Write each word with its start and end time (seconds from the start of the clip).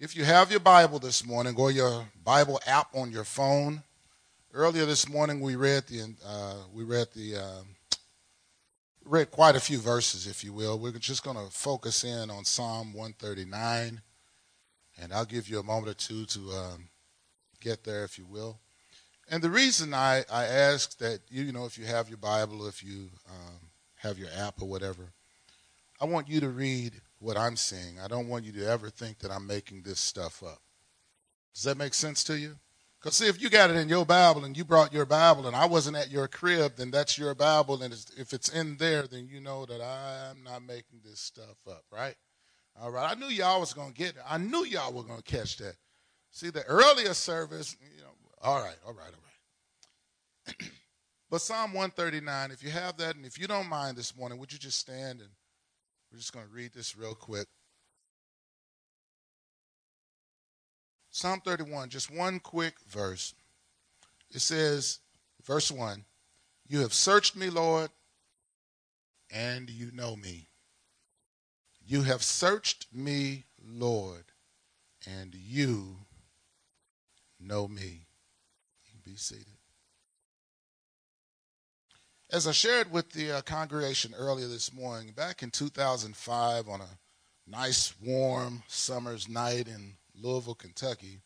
If 0.00 0.16
you 0.16 0.24
have 0.24 0.50
your 0.50 0.60
Bible 0.60 0.98
this 0.98 1.26
morning, 1.26 1.54
or 1.58 1.70
your 1.70 2.06
Bible 2.24 2.58
app 2.66 2.88
on 2.94 3.12
your 3.12 3.22
phone, 3.22 3.82
earlier 4.54 4.86
this 4.86 5.06
morning 5.06 5.42
we 5.42 5.56
read 5.56 5.86
the 5.88 6.14
uh, 6.26 6.54
we 6.72 6.84
read 6.84 7.08
the 7.14 7.36
uh, 7.36 7.62
read 9.04 9.30
quite 9.30 9.56
a 9.56 9.60
few 9.60 9.76
verses, 9.76 10.26
if 10.26 10.42
you 10.42 10.54
will. 10.54 10.78
We're 10.78 10.92
just 10.92 11.22
going 11.22 11.36
to 11.36 11.52
focus 11.52 12.02
in 12.02 12.30
on 12.30 12.46
Psalm 12.46 12.94
139, 12.94 14.00
and 15.02 15.12
I'll 15.12 15.26
give 15.26 15.50
you 15.50 15.58
a 15.58 15.62
moment 15.62 15.90
or 15.90 15.94
two 15.94 16.24
to 16.24 16.50
um, 16.52 16.88
get 17.60 17.84
there, 17.84 18.02
if 18.02 18.16
you 18.16 18.24
will. 18.24 18.58
And 19.30 19.42
the 19.42 19.50
reason 19.50 19.92
I, 19.92 20.24
I 20.32 20.44
ask 20.46 20.96
that, 20.96 21.20
you, 21.28 21.44
you 21.44 21.52
know, 21.52 21.66
if 21.66 21.76
you 21.76 21.84
have 21.84 22.08
your 22.08 22.16
Bible, 22.16 22.66
if 22.66 22.82
you 22.82 23.10
um, 23.28 23.68
have 23.96 24.18
your 24.18 24.30
app 24.34 24.62
or 24.62 24.66
whatever, 24.66 25.12
I 26.00 26.06
want 26.06 26.26
you 26.26 26.40
to 26.40 26.48
read 26.48 27.02
what 27.20 27.36
I'm 27.36 27.56
seeing. 27.56 28.00
I 28.02 28.08
don't 28.08 28.28
want 28.28 28.44
you 28.44 28.52
to 28.52 28.66
ever 28.66 28.90
think 28.90 29.18
that 29.20 29.30
I'm 29.30 29.46
making 29.46 29.82
this 29.82 30.00
stuff 30.00 30.42
up. 30.42 30.60
Does 31.54 31.64
that 31.64 31.76
make 31.76 31.94
sense 31.94 32.24
to 32.24 32.38
you? 32.38 32.56
Because, 32.98 33.16
see, 33.16 33.28
if 33.28 33.40
you 33.40 33.48
got 33.48 33.70
it 33.70 33.76
in 33.76 33.88
your 33.88 34.04
Bible 34.04 34.44
and 34.44 34.56
you 34.56 34.64
brought 34.64 34.92
your 34.92 35.06
Bible 35.06 35.46
and 35.46 35.56
I 35.56 35.64
wasn't 35.66 35.96
at 35.96 36.10
your 36.10 36.28
crib, 36.28 36.76
then 36.76 36.90
that's 36.90 37.16
your 37.16 37.34
Bible. 37.34 37.82
And 37.82 37.94
if 38.16 38.32
it's 38.32 38.50
in 38.50 38.76
there, 38.76 39.06
then 39.06 39.26
you 39.26 39.40
know 39.40 39.64
that 39.66 39.80
I'm 39.80 40.42
not 40.42 40.62
making 40.62 41.00
this 41.04 41.20
stuff 41.20 41.56
up, 41.66 41.84
right? 41.90 42.14
All 42.78 42.90
right. 42.90 43.10
I 43.10 43.18
knew 43.18 43.28
y'all 43.28 43.60
was 43.60 43.72
going 43.72 43.92
to 43.92 43.98
get 43.98 44.16
it. 44.16 44.22
I 44.28 44.36
knew 44.38 44.64
y'all 44.64 44.92
were 44.92 45.02
going 45.02 45.22
to 45.22 45.36
catch 45.36 45.56
that. 45.58 45.76
See, 46.30 46.50
the 46.50 46.62
earlier 46.64 47.14
service, 47.14 47.76
you 47.80 48.02
know, 48.02 48.10
all 48.42 48.60
right, 48.60 48.76
all 48.86 48.92
right, 48.92 49.12
all 49.12 50.54
right. 50.58 50.70
but 51.30 51.40
Psalm 51.40 51.72
139, 51.72 52.50
if 52.50 52.62
you 52.62 52.70
have 52.70 52.96
that, 52.98 53.16
and 53.16 53.24
if 53.24 53.38
you 53.38 53.46
don't 53.46 53.68
mind 53.68 53.96
this 53.96 54.16
morning, 54.16 54.38
would 54.38 54.52
you 54.52 54.58
just 54.58 54.78
stand 54.78 55.20
and 55.20 55.30
we're 56.10 56.18
just 56.18 56.32
going 56.32 56.46
to 56.46 56.52
read 56.52 56.72
this 56.74 56.96
real 56.96 57.14
quick. 57.14 57.46
Psalm 61.10 61.40
31, 61.44 61.88
just 61.88 62.10
one 62.10 62.40
quick 62.40 62.74
verse. 62.88 63.34
It 64.30 64.40
says, 64.40 65.00
verse 65.44 65.70
1 65.70 66.04
You 66.68 66.80
have 66.80 66.94
searched 66.94 67.36
me, 67.36 67.50
Lord, 67.50 67.90
and 69.30 69.68
you 69.68 69.90
know 69.92 70.16
me. 70.16 70.48
You 71.84 72.02
have 72.02 72.22
searched 72.22 72.86
me, 72.92 73.44
Lord, 73.64 74.24
and 75.06 75.34
you 75.34 75.96
know 77.40 77.66
me. 77.66 78.06
Be 79.04 79.16
seated. 79.16 79.59
As 82.32 82.46
I 82.46 82.52
shared 82.52 82.92
with 82.92 83.10
the 83.10 83.32
uh, 83.32 83.42
congregation 83.42 84.14
earlier 84.16 84.46
this 84.46 84.72
morning, 84.72 85.10
back 85.10 85.42
in 85.42 85.50
2005, 85.50 86.68
on 86.68 86.80
a 86.80 86.98
nice, 87.44 87.92
warm 88.00 88.62
summer's 88.68 89.28
night 89.28 89.66
in 89.66 89.94
Louisville, 90.14 90.54
Kentucky, 90.54 91.22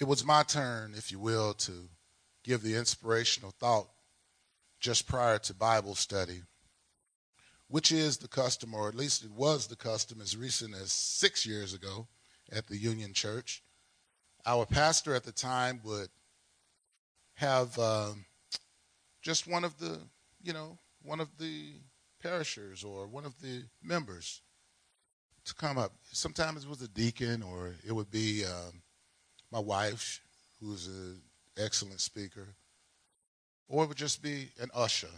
it 0.00 0.08
was 0.08 0.24
my 0.24 0.42
turn, 0.42 0.94
if 0.96 1.12
you 1.12 1.20
will, 1.20 1.54
to 1.54 1.88
give 2.42 2.62
the 2.62 2.74
inspirational 2.74 3.54
thought 3.60 3.86
just 4.80 5.06
prior 5.06 5.38
to 5.38 5.54
Bible 5.54 5.94
study, 5.94 6.42
which 7.68 7.92
is 7.92 8.16
the 8.16 8.26
custom, 8.26 8.74
or 8.74 8.88
at 8.88 8.96
least 8.96 9.24
it 9.24 9.30
was 9.30 9.68
the 9.68 9.76
custom 9.76 10.20
as 10.20 10.36
recent 10.36 10.74
as 10.74 10.90
six 10.90 11.46
years 11.46 11.72
ago 11.72 12.08
at 12.50 12.66
the 12.66 12.76
Union 12.76 13.12
Church. 13.12 13.62
Our 14.44 14.66
pastor 14.66 15.14
at 15.14 15.22
the 15.22 15.30
time 15.30 15.80
would 15.84 16.08
have 17.40 17.78
um, 17.78 18.26
just 19.22 19.46
one 19.48 19.64
of 19.64 19.78
the, 19.78 19.98
you 20.42 20.52
know, 20.52 20.76
one 21.02 21.20
of 21.20 21.38
the 21.38 21.72
parishers 22.22 22.84
or 22.84 23.06
one 23.06 23.24
of 23.24 23.40
the 23.40 23.62
members 23.82 24.42
to 25.46 25.54
come 25.54 25.78
up. 25.78 25.92
Sometimes 26.12 26.64
it 26.64 26.68
was 26.68 26.82
a 26.82 26.88
deacon 26.88 27.42
or 27.42 27.74
it 27.86 27.92
would 27.92 28.10
be 28.10 28.44
um, 28.44 28.82
my 29.50 29.58
wife, 29.58 30.20
who's 30.60 30.86
an 30.86 31.22
excellent 31.56 32.00
speaker, 32.00 32.48
or 33.68 33.84
it 33.84 33.86
would 33.88 33.96
just 33.96 34.22
be 34.22 34.50
an 34.60 34.68
usher. 34.74 35.08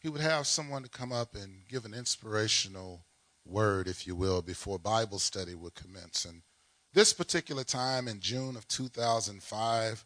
He 0.00 0.08
would 0.08 0.22
have 0.22 0.46
someone 0.46 0.82
to 0.84 0.88
come 0.88 1.12
up 1.12 1.34
and 1.34 1.68
give 1.68 1.84
an 1.84 1.92
inspirational 1.92 3.04
word, 3.44 3.88
if 3.88 4.06
you 4.06 4.16
will, 4.16 4.40
before 4.40 4.78
Bible 4.78 5.18
study 5.18 5.54
would 5.54 5.74
commence. 5.74 6.24
And 6.24 6.40
this 6.94 7.12
particular 7.12 7.62
time 7.62 8.08
in 8.08 8.20
June 8.20 8.56
of 8.56 8.66
2005, 8.68 10.04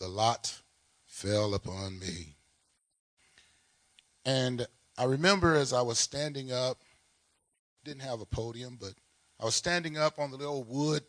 the 0.00 0.08
lot 0.08 0.62
fell 1.04 1.54
upon 1.54 1.98
me. 1.98 2.34
And 4.24 4.66
I 4.98 5.04
remember 5.04 5.54
as 5.54 5.72
I 5.72 5.82
was 5.82 5.98
standing 5.98 6.50
up, 6.50 6.78
didn't 7.84 8.02
have 8.02 8.20
a 8.20 8.26
podium, 8.26 8.78
but 8.80 8.94
I 9.38 9.44
was 9.44 9.54
standing 9.54 9.96
up 9.96 10.18
on 10.18 10.30
the 10.30 10.36
little 10.36 10.64
wood 10.64 11.02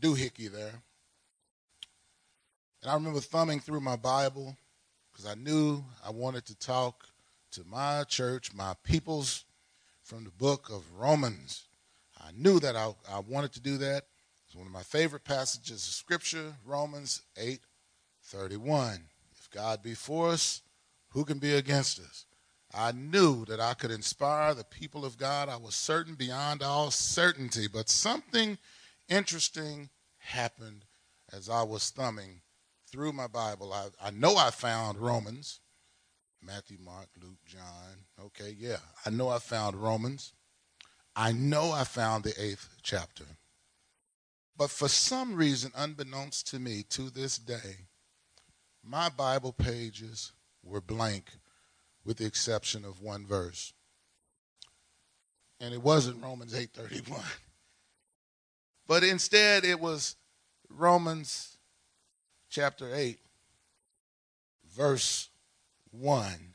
doohickey 0.00 0.50
there. 0.50 0.82
And 2.82 2.90
I 2.90 2.94
remember 2.94 3.20
thumbing 3.20 3.60
through 3.60 3.80
my 3.80 3.96
Bible 3.96 4.56
because 5.10 5.26
I 5.26 5.34
knew 5.34 5.82
I 6.04 6.10
wanted 6.10 6.44
to 6.46 6.58
talk 6.58 7.06
to 7.52 7.64
my 7.64 8.04
church, 8.04 8.52
my 8.52 8.74
peoples, 8.82 9.44
from 10.02 10.24
the 10.24 10.30
book 10.30 10.70
of 10.70 10.84
Romans. 10.92 11.64
I 12.20 12.30
knew 12.36 12.60
that 12.60 12.76
I, 12.76 12.94
I 13.10 13.20
wanted 13.20 13.52
to 13.54 13.60
do 13.60 13.78
that. 13.78 14.04
It's 14.46 14.54
one 14.54 14.66
of 14.66 14.72
my 14.72 14.82
favorite 14.82 15.24
passages 15.24 15.86
of 15.86 15.94
Scripture, 15.94 16.54
Romans 16.64 17.22
8 17.36 17.60
31. 18.26 19.08
If 19.32 19.50
God 19.50 19.82
be 19.82 19.94
for 19.94 20.30
us, 20.30 20.62
who 21.10 21.24
can 21.24 21.38
be 21.38 21.54
against 21.54 21.98
us? 21.98 22.26
I 22.74 22.92
knew 22.92 23.44
that 23.46 23.60
I 23.60 23.74
could 23.74 23.90
inspire 23.90 24.52
the 24.52 24.64
people 24.64 25.04
of 25.04 25.16
God. 25.16 25.48
I 25.48 25.56
was 25.56 25.74
certain 25.74 26.14
beyond 26.14 26.62
all 26.62 26.90
certainty, 26.90 27.68
but 27.72 27.88
something 27.88 28.58
interesting 29.08 29.88
happened 30.18 30.84
as 31.32 31.48
I 31.48 31.62
was 31.62 31.90
thumbing 31.90 32.42
through 32.90 33.12
my 33.12 33.28
Bible. 33.28 33.72
I, 33.72 33.86
I 34.02 34.10
know 34.10 34.36
I 34.36 34.50
found 34.50 34.98
Romans, 34.98 35.60
Matthew, 36.42 36.78
Mark, 36.84 37.08
Luke, 37.22 37.38
John. 37.46 38.04
Okay, 38.20 38.54
yeah, 38.58 38.78
I 39.04 39.10
know 39.10 39.28
I 39.28 39.38
found 39.38 39.76
Romans. 39.76 40.32
I 41.14 41.32
know 41.32 41.72
I 41.72 41.84
found 41.84 42.24
the 42.24 42.34
eighth 42.42 42.68
chapter. 42.82 43.24
But 44.56 44.70
for 44.70 44.88
some 44.88 45.34
reason, 45.34 45.72
unbeknownst 45.74 46.48
to 46.48 46.58
me 46.58 46.82
to 46.90 47.10
this 47.10 47.38
day, 47.38 47.86
my 48.86 49.08
Bible 49.08 49.52
pages 49.52 50.32
were 50.62 50.80
blank 50.80 51.30
with 52.04 52.18
the 52.18 52.26
exception 52.26 52.84
of 52.84 53.00
one 53.00 53.26
verse. 53.26 53.72
And 55.60 55.74
it 55.74 55.82
wasn't 55.82 56.22
Romans 56.22 56.54
8:31. 56.54 57.22
But 58.88 59.02
instead 59.02 59.64
it 59.64 59.80
was 59.80 60.14
Romans 60.68 61.58
chapter 62.48 62.94
8 62.94 63.18
verse 64.64 65.28
1. 65.90 66.54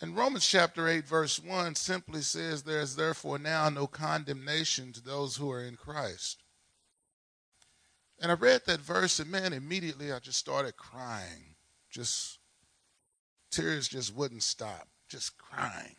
And 0.00 0.16
Romans 0.16 0.46
chapter 0.46 0.86
8 0.88 1.04
verse 1.08 1.40
1 1.40 1.74
simply 1.74 2.20
says 2.20 2.62
there 2.62 2.78
is 2.78 2.94
therefore 2.94 3.40
now 3.40 3.68
no 3.68 3.88
condemnation 3.88 4.92
to 4.92 5.02
those 5.02 5.34
who 5.34 5.50
are 5.50 5.64
in 5.64 5.74
Christ. 5.74 6.43
And 8.20 8.30
I 8.30 8.34
read 8.34 8.62
that 8.66 8.80
verse, 8.80 9.18
and 9.18 9.30
man, 9.30 9.52
immediately 9.52 10.12
I 10.12 10.18
just 10.18 10.38
started 10.38 10.76
crying. 10.76 11.56
Just 11.90 12.38
tears 13.50 13.88
just 13.88 14.14
wouldn't 14.14 14.42
stop. 14.42 14.88
Just 15.08 15.36
crying. 15.38 15.96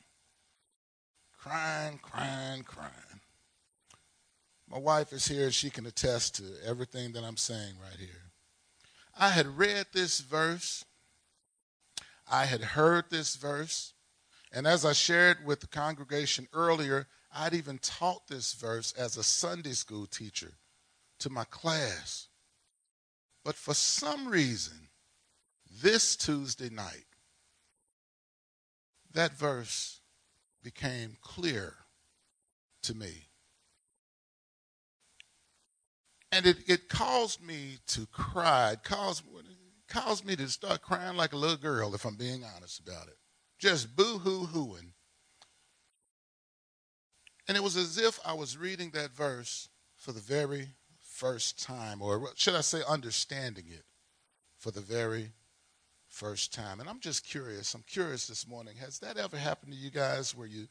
Crying, 1.38 2.00
crying, 2.02 2.64
crying. 2.64 3.22
My 4.70 4.80
wife 4.80 5.14
is 5.14 5.28
here, 5.28 5.46
and 5.46 5.54
she 5.54 5.70
can 5.70 5.86
attest 5.86 6.36
to 6.36 6.44
everything 6.66 7.12
that 7.14 7.24
I'm 7.24 7.38
saying 7.38 7.76
right 7.82 8.00
here. 8.00 8.32
I 9.18 9.30
had 9.30 9.58
read 9.58 9.88
this 9.94 10.20
verse, 10.20 10.84
I 12.30 12.46
had 12.46 12.62
heard 12.62 13.06
this 13.10 13.36
verse, 13.36 13.94
and 14.52 14.66
as 14.66 14.84
I 14.84 14.94
shared 14.94 15.46
with 15.46 15.62
the 15.62 15.68
congregation 15.68 16.48
earlier, 16.52 17.08
I'd 17.34 17.54
even 17.54 17.78
taught 17.78 18.28
this 18.28 18.54
verse 18.54 18.92
as 18.94 19.16
a 19.16 19.24
Sunday 19.24 19.74
school 19.74 20.08
teacher 20.08 20.54
to 21.20 21.30
my 21.30 21.44
class. 21.46 22.28
But 23.44 23.56
for 23.56 23.74
some 23.74 24.28
reason, 24.28 24.90
this 25.82 26.16
Tuesday 26.16 26.70
night, 26.70 27.06
that 29.14 29.34
verse 29.34 30.02
became 30.64 31.18
clear 31.22 31.76
to 32.84 32.96
me. 32.96 33.28
And 36.32 36.46
it, 36.46 36.58
it 36.68 36.90
caused 36.90 37.42
me 37.42 37.78
to 37.88 38.06
cry. 38.08 38.72
It 38.72 38.84
caused, 38.84 39.24
it 39.26 39.46
caused 39.88 40.26
me 40.26 40.36
to 40.36 40.50
start 40.50 40.82
crying 40.82 41.16
like 41.16 41.34
a 41.34 41.38
little 41.38 41.56
girl, 41.56 41.96
if 41.96 42.04
I'm 42.04 42.18
being 42.18 42.44
honest 42.44 42.80
about 42.80 43.08
it. 43.08 43.18
Just 43.58 43.96
boo 43.96 44.18
hoo 44.18 44.48
hooing. 44.48 44.92
And 47.48 47.56
it 47.56 47.64
was 47.64 47.78
as 47.78 47.98
if 47.98 48.20
I 48.26 48.34
was 48.34 48.58
reading 48.58 48.90
that 48.92 49.12
verse 49.12 49.70
for 49.96 50.12
the 50.12 50.20
very 50.20 50.70
first 51.16 51.64
time, 51.64 52.02
or 52.02 52.30
should 52.36 52.56
I 52.56 52.62
say, 52.62 52.82
understanding 52.88 53.66
it 53.70 53.86
for 54.58 54.72
the 54.72 54.82
very 54.82 55.32
first 56.08 56.54
time. 56.54 56.80
And 56.80 56.90
I'm 56.90 57.00
just 57.00 57.26
curious. 57.26 57.74
I'm 57.74 57.84
curious 57.88 58.28
this 58.28 58.48
morning. 58.48 58.76
Has 58.80 59.00
that 59.00 59.18
ever 59.18 59.38
happened 59.38 59.74
to 59.74 59.78
you 59.78 59.90
guys 59.90 60.36
where 60.36 60.48
you 60.48 60.68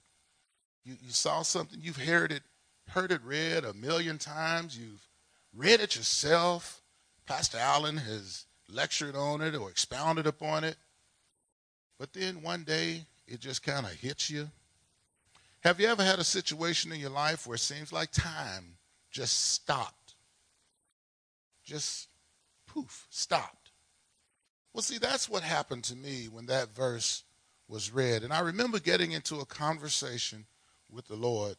You, 0.86 0.96
you 1.00 1.12
saw 1.12 1.42
something, 1.42 1.80
you've 1.82 2.04
heard 2.12 2.30
it, 2.30 2.42
heard 2.88 3.10
it 3.10 3.22
read 3.24 3.64
a 3.64 3.72
million 3.72 4.18
times, 4.18 4.76
you've 4.76 5.08
read 5.54 5.80
it 5.80 5.96
yourself. 5.96 6.82
Pastor 7.26 7.58
Allen 7.58 7.96
has 7.96 8.44
lectured 8.68 9.16
on 9.16 9.40
it 9.40 9.54
or 9.56 9.70
expounded 9.70 10.26
upon 10.26 10.62
it. 10.62 10.76
But 11.98 12.12
then 12.12 12.42
one 12.42 12.64
day 12.64 13.06
it 13.26 13.40
just 13.40 13.62
kind 13.62 13.86
of 13.86 13.92
hits 13.92 14.28
you. 14.28 14.50
Have 15.60 15.80
you 15.80 15.88
ever 15.88 16.04
had 16.04 16.18
a 16.18 16.24
situation 16.38 16.92
in 16.92 17.00
your 17.00 17.16
life 17.24 17.46
where 17.46 17.54
it 17.56 17.60
seems 17.60 17.90
like 17.90 18.10
time 18.10 18.76
just 19.10 19.52
stopped? 19.54 20.03
Just 21.64 22.08
poof, 22.66 23.06
stopped. 23.10 23.70
Well, 24.72 24.82
see, 24.82 24.98
that's 24.98 25.28
what 25.28 25.42
happened 25.42 25.84
to 25.84 25.96
me 25.96 26.28
when 26.28 26.46
that 26.46 26.74
verse 26.74 27.22
was 27.68 27.92
read. 27.92 28.22
And 28.22 28.32
I 28.32 28.40
remember 28.40 28.78
getting 28.78 29.12
into 29.12 29.40
a 29.40 29.46
conversation 29.46 30.46
with 30.90 31.06
the 31.06 31.16
Lord. 31.16 31.56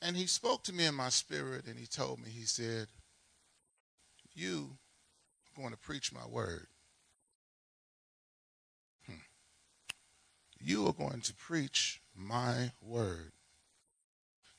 And 0.00 0.16
he 0.16 0.26
spoke 0.26 0.62
to 0.64 0.72
me 0.72 0.86
in 0.86 0.94
my 0.94 1.08
spirit 1.08 1.66
and 1.66 1.78
he 1.78 1.86
told 1.86 2.20
me, 2.20 2.30
he 2.30 2.44
said, 2.44 2.86
You 4.32 4.78
are 5.56 5.60
going 5.60 5.72
to 5.72 5.78
preach 5.78 6.12
my 6.12 6.26
word. 6.26 6.68
Hmm. 9.06 9.14
You 10.60 10.86
are 10.86 10.92
going 10.92 11.20
to 11.22 11.34
preach 11.34 12.00
my 12.14 12.72
word. 12.80 13.32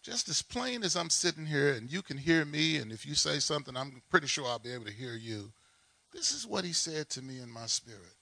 Just 0.10 0.28
as 0.28 0.42
plain 0.42 0.82
as 0.82 0.96
I'm 0.96 1.12
sitting 1.12 1.46
here 1.46 1.74
and 1.74 1.92
you 1.92 2.02
can 2.02 2.18
hear 2.18 2.44
me, 2.44 2.78
and 2.78 2.92
if 2.92 3.06
you 3.06 3.14
say 3.14 3.38
something, 3.38 3.78
I'm 3.78 4.02
pretty 4.10 4.26
sure 4.26 4.48
I'll 4.48 4.58
be 4.58 4.74
able 4.74 4.86
to 4.86 4.92
hear 4.92 5.14
you. 5.14 5.52
This 6.12 6.32
is 6.32 6.48
what 6.48 6.66
he 6.66 6.74
said 6.74 7.12
to 7.12 7.22
me 7.22 7.40
in 7.40 7.52
my 7.52 7.68
spirit. 7.68 8.16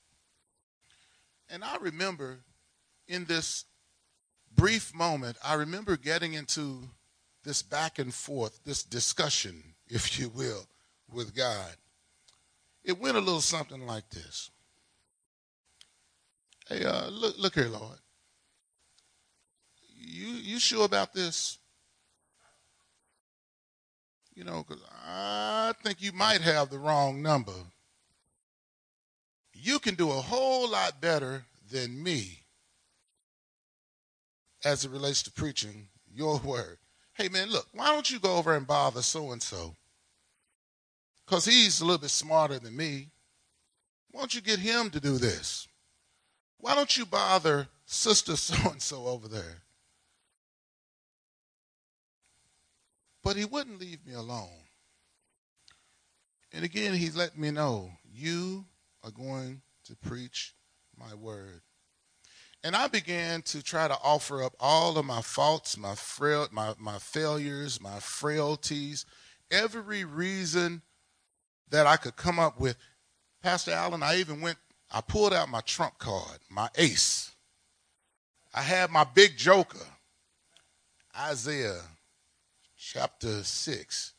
And 1.50 1.64
I 1.64 1.78
remember 1.78 2.40
in 3.08 3.24
this 3.24 3.64
brief 4.54 4.94
moment, 4.94 5.38
I 5.42 5.54
remember 5.54 5.96
getting 5.96 6.34
into 6.34 6.90
this 7.46 7.62
back 7.62 8.00
and 8.00 8.14
forth, 8.14 8.60
this 8.66 8.84
discussion, 8.84 9.64
if 9.88 10.20
you 10.20 10.28
will, 10.28 10.68
with 11.10 11.34
God. 11.34 11.72
It 12.84 13.00
went 13.00 13.16
a 13.16 13.22
little 13.22 13.40
something 13.40 13.88
like 13.88 14.10
this. 14.10 14.52
Hey, 16.68 16.84
uh, 16.84 17.08
look, 17.08 17.38
look 17.38 17.56
here, 17.56 17.70
Lord. 17.70 18.00
You, 19.96 20.28
you 20.28 20.60
sure 20.60 20.84
about 20.84 21.14
this? 21.14 21.60
You 24.38 24.44
know, 24.44 24.64
because 24.68 24.84
I 25.04 25.74
think 25.82 26.00
you 26.00 26.12
might 26.12 26.42
have 26.42 26.70
the 26.70 26.78
wrong 26.78 27.24
number. 27.24 27.56
You 29.52 29.80
can 29.80 29.96
do 29.96 30.12
a 30.12 30.22
whole 30.22 30.70
lot 30.70 31.02
better 31.02 31.46
than 31.72 32.04
me 32.04 32.42
as 34.64 34.86
it 34.86 34.92
relates 34.92 35.24
to 35.24 35.32
preaching 35.32 35.88
your 36.14 36.38
word. 36.46 36.78
Hey, 37.14 37.30
man, 37.30 37.50
look, 37.50 37.66
why 37.74 37.88
don't 37.88 38.12
you 38.12 38.20
go 38.20 38.36
over 38.36 38.56
and 38.56 38.68
bother 38.68 39.02
so 39.02 39.32
and 39.32 39.42
so? 39.42 39.76
Because 41.26 41.46
he's 41.46 41.82
a 41.82 41.86
little 41.86 41.98
bit 41.98 42.12
smarter 42.12 42.60
than 42.60 42.78
me. 42.78 43.08
Why 44.12 44.22
don't 44.22 44.36
you 44.36 44.42
get 44.42 44.60
him 44.60 44.92
to 44.92 45.00
do 45.00 45.18
this? 45.18 45.68
Why 46.60 46.76
don't 46.76 46.96
you 46.96 47.08
bother 47.08 47.70
sister 47.88 48.36
so 48.36 48.70
and 48.70 48.84
so 48.84 49.08
over 49.08 49.28
there? 49.28 49.64
But 53.28 53.36
he 53.36 53.44
wouldn't 53.44 53.82
leave 53.82 54.06
me 54.08 54.14
alone. 54.14 54.64
And 56.54 56.64
again, 56.64 56.94
he's 56.94 57.14
let 57.14 57.38
me 57.38 57.52
know 57.52 57.92
you 58.10 58.64
are 59.04 59.12
going 59.12 59.64
to 59.84 59.98
preach 59.98 60.56
my 60.98 61.14
word. 61.14 61.60
And 62.64 62.74
I 62.74 62.88
began 62.88 63.42
to 63.42 63.62
try 63.62 63.90
to 63.90 63.98
offer 64.02 64.42
up 64.42 64.56
all 64.62 64.98
of 64.98 65.04
my 65.04 65.20
faults, 65.20 65.78
my, 65.78 65.94
frail, 65.94 66.48
my, 66.54 66.74
my 66.80 67.00
failures, 67.00 67.82
my 67.82 68.00
frailties, 68.00 69.06
every 69.52 70.06
reason 70.06 70.82
that 71.70 71.86
I 71.86 71.98
could 71.98 72.16
come 72.16 72.40
up 72.40 72.62
with. 72.62 72.78
Pastor 73.44 73.72
Allen, 73.72 74.04
I 74.04 74.20
even 74.20 74.40
went, 74.40 74.58
I 74.90 75.02
pulled 75.02 75.34
out 75.34 75.50
my 75.50 75.60
trump 75.60 75.98
card, 75.98 76.40
my 76.50 76.70
ace. 76.76 77.36
I 78.54 78.62
had 78.62 78.90
my 78.90 79.04
big 79.04 79.36
joker, 79.36 79.86
Isaiah 81.14 81.82
chapter 82.94 83.44
6. 83.44 84.14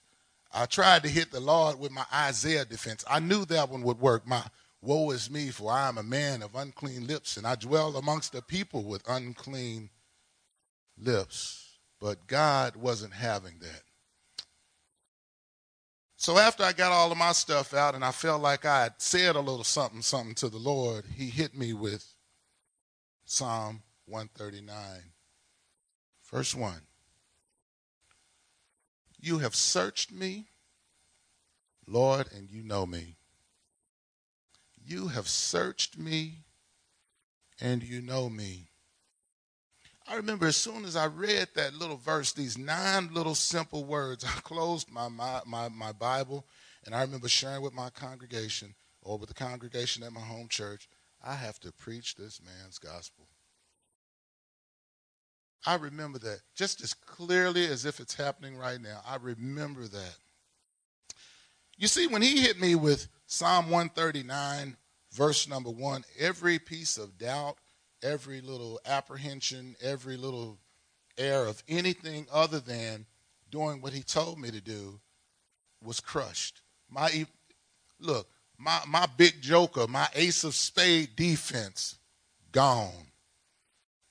I 0.53 0.67
tried 0.67 1.03
to 1.03 1.09
hit 1.09 1.31
the 1.31 1.41
Lord 1.41 1.79
with 1.79 1.91
my 1.91 2.05
Isaiah 2.13 2.65
defense. 2.65 3.05
I 3.09 3.21
knew 3.21 3.45
that 3.47 3.69
one 3.69 3.83
would 3.83 4.01
work. 4.01 4.27
My 4.27 4.43
Woe 4.81 5.11
is 5.11 5.31
me, 5.31 5.51
for 5.51 5.73
I 5.73 5.89
am 5.89 5.99
a 5.99 6.03
man 6.03 6.43
of 6.43 6.55
unclean 6.55 7.07
lips, 7.07 7.37
and 7.37 7.47
I 7.47 7.57
dwell 7.57 7.97
amongst 7.97 8.35
a 8.35 8.43
people 8.43 8.85
with 8.85 9.09
unclean 9.09 9.91
lips. 10.97 11.79
But 12.01 12.27
God 12.27 12.77
wasn't 12.77 13.15
having 13.15 13.59
that. 13.61 13.83
So 16.17 16.39
after 16.39 16.63
I 16.63 16.73
got 16.73 16.93
all 16.93 17.11
of 17.11 17.19
my 17.19 17.33
stuff 17.33 17.75
out 17.75 17.95
and 17.95 18.05
I 18.05 18.11
felt 18.11 18.43
like 18.43 18.65
I 18.65 18.85
had 18.85 18.95
said 18.99 19.37
a 19.37 19.41
little 19.41 19.65
something, 19.65 20.03
something 20.03 20.35
to 20.37 20.49
the 20.49 20.59
Lord, 20.59 21.05
he 21.17 21.27
hit 21.27 21.57
me 21.57 21.73
with 21.73 22.05
Psalm 23.25 23.83
139, 24.07 24.75
verse 26.31 26.55
1. 26.55 26.88
You 29.21 29.39
have 29.39 29.55
searched 29.55 30.13
me, 30.13 30.49
Lord, 31.87 32.29
and 32.33 32.51
you 32.51 32.63
know 32.63 32.87
me. 32.87 33.17
You 34.85 35.09
have 35.09 35.29
searched 35.29 35.99
me 35.99 36.45
and 37.61 37.83
you 37.83 38.01
know 38.01 38.29
me. 38.29 38.69
I 40.07 40.15
remember 40.15 40.47
as 40.47 40.57
soon 40.57 40.85
as 40.85 40.97
I 40.97 41.07
read 41.07 41.49
that 41.55 41.75
little 41.75 41.97
verse, 41.97 42.33
these 42.33 42.57
nine 42.57 43.13
little 43.13 43.35
simple 43.35 43.85
words, 43.85 44.25
I 44.37 44.41
closed 44.41 44.91
my, 44.91 45.09
my, 45.09 45.41
my, 45.45 45.69
my 45.69 45.93
Bible 45.93 46.47
and 46.85 46.95
I 46.95 47.03
remember 47.03 47.29
sharing 47.29 47.63
with 47.63 47.75
my 47.75 47.91
congregation 47.91 48.75
or 49.03 49.19
with 49.19 49.29
the 49.29 49.35
congregation 49.35 50.03
at 50.03 50.13
my 50.13 50.21
home 50.21 50.49
church, 50.49 50.89
I 51.23 51.35
have 51.35 51.59
to 51.61 51.73
preach 51.73 52.15
this 52.15 52.41
man's 52.43 52.79
gospel. 52.79 53.27
I 55.69 55.75
remember 55.75 56.19
that 56.21 56.41
just 56.55 56.83
as 56.83 56.95
clearly 56.95 57.67
as 57.67 57.85
if 57.85 58.01
it's 58.01 58.15
happening 58.15 58.57
right 58.57 58.81
now. 58.81 59.03
I 59.07 59.17
remember 59.17 59.83
that. 59.83 60.17
You 61.77 61.87
see, 61.89 62.07
when 62.07 62.23
he 62.23 62.41
hit 62.41 62.59
me 62.59 62.75
with 62.75 63.07
Psalm 63.27 63.67
139, 63.67 64.79
verse 65.13 65.47
number 65.47 65.69
one, 65.69 66.05
every 66.19 66.59
piece 66.59 66.97
of 66.97 67.19
doubt, 67.19 67.59
every 68.03 68.41
little 68.41 68.81
apprehension, 68.87 69.77
every 69.83 70.17
little 70.17 70.57
air 71.19 71.45
of 71.45 71.63
anything 71.69 72.27
other 72.33 72.61
than 72.61 73.05
doing 73.51 73.83
what 73.83 73.93
he 73.93 74.03
told 74.03 74.39
me 74.39 74.51
to 74.51 74.63
do 74.63 74.99
was 75.85 76.01
crushed. 76.01 76.63
My 76.89 77.27
look, 78.01 78.27
my 78.57 78.81
my 78.89 79.05
big 79.19 79.43
joker, 79.43 79.87
my 79.87 80.09
ace 80.15 80.45
of 80.45 80.55
spade 80.55 81.15
defense 81.15 81.99
gone 82.53 83.08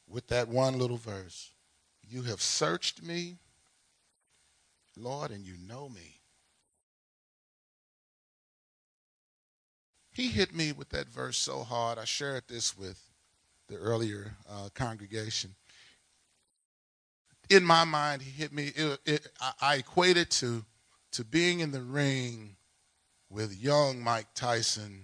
with 0.09 0.27
that 0.27 0.47
one 0.47 0.77
little 0.77 0.97
verse. 0.97 1.51
You 2.07 2.23
have 2.23 2.41
searched 2.41 3.03
me, 3.03 3.35
Lord, 4.95 5.31
and 5.31 5.45
you 5.45 5.55
know 5.67 5.89
me. 5.89 6.17
he 10.17 10.29
hit 10.29 10.53
me 10.53 10.71
with 10.71 10.89
that 10.89 11.07
verse 11.07 11.37
so 11.37 11.61
hard. 11.61 11.99
I 11.99 12.05
shared 12.05 12.45
this 12.47 12.75
with 12.75 12.99
the 13.67 13.75
earlier 13.75 14.35
uh, 14.49 14.69
congregation. 14.73 15.53
In 17.51 17.63
my 17.63 17.83
mind, 17.83 18.23
he 18.23 18.31
hit 18.31 18.51
me. 18.51 18.71
It, 18.75 18.99
it, 19.05 19.27
I, 19.39 19.51
I 19.61 19.75
equated 19.75 20.31
to 20.31 20.65
to 21.11 21.23
being 21.23 21.59
in 21.59 21.71
the 21.71 21.83
ring 21.83 22.55
with 23.29 23.63
young 23.63 24.01
Mike 24.01 24.25
Tyson. 24.33 25.03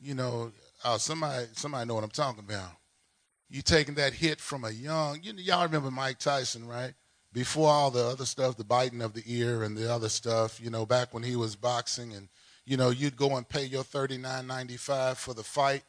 You 0.00 0.14
know, 0.14 0.50
uh, 0.82 0.98
somebody 0.98 1.46
somebody 1.52 1.86
know 1.86 1.94
what 1.94 2.02
I'm 2.04 2.10
talking 2.10 2.44
about. 2.44 2.72
You 3.52 3.60
taking 3.60 3.96
that 3.96 4.14
hit 4.14 4.40
from 4.40 4.64
a 4.64 4.70
young. 4.70 5.20
You 5.22 5.34
know, 5.34 5.42
y'all 5.42 5.64
remember 5.64 5.90
Mike 5.90 6.18
Tyson, 6.18 6.66
right? 6.66 6.94
Before 7.34 7.68
all 7.68 7.90
the 7.90 8.06
other 8.06 8.24
stuff, 8.24 8.56
the 8.56 8.64
biting 8.64 9.02
of 9.02 9.12
the 9.12 9.22
ear 9.26 9.62
and 9.62 9.76
the 9.76 9.92
other 9.92 10.08
stuff. 10.08 10.58
You 10.58 10.70
know, 10.70 10.86
back 10.86 11.12
when 11.12 11.22
he 11.22 11.36
was 11.36 11.54
boxing 11.54 12.14
and 12.14 12.28
you 12.64 12.78
know, 12.78 12.88
you'd 12.90 13.16
go 13.16 13.36
and 13.36 13.46
pay 13.46 13.64
your 13.64 13.84
$39.95 13.84 15.16
for 15.16 15.34
the 15.34 15.42
fight, 15.42 15.82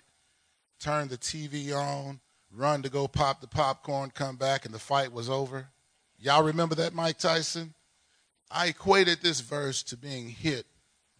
turn 0.79 1.08
the 1.08 1.17
TV 1.17 1.74
on, 1.74 2.20
run 2.51 2.82
to 2.82 2.89
go 2.89 3.08
pop 3.08 3.39
the 3.39 3.48
popcorn, 3.48 4.10
come 4.10 4.36
back, 4.36 4.65
and 4.65 4.74
the 4.74 4.79
fight 4.79 5.13
was 5.13 5.29
over. 5.29 5.67
Y'all 6.17 6.43
remember 6.43 6.75
that, 6.75 6.93
Mike 6.93 7.17
Tyson? 7.17 7.75
I 8.51 8.67
equated 8.67 9.22
this 9.22 9.39
verse 9.39 9.84
to 9.84 9.98
being 9.98 10.29
hit 10.29 10.65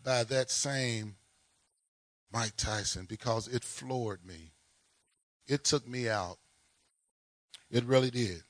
by 0.04 0.24
that 0.26 0.52
same 0.52 1.16
Mike 2.32 2.58
Tyson 2.58 3.06
because 3.08 3.48
it 3.48 3.64
floored 3.64 4.26
me. 4.26 4.53
It 5.48 5.64
took 5.64 5.88
me 5.88 6.10
out. 6.10 6.38
It 7.70 7.84
really 7.86 8.12
did. 8.12 8.44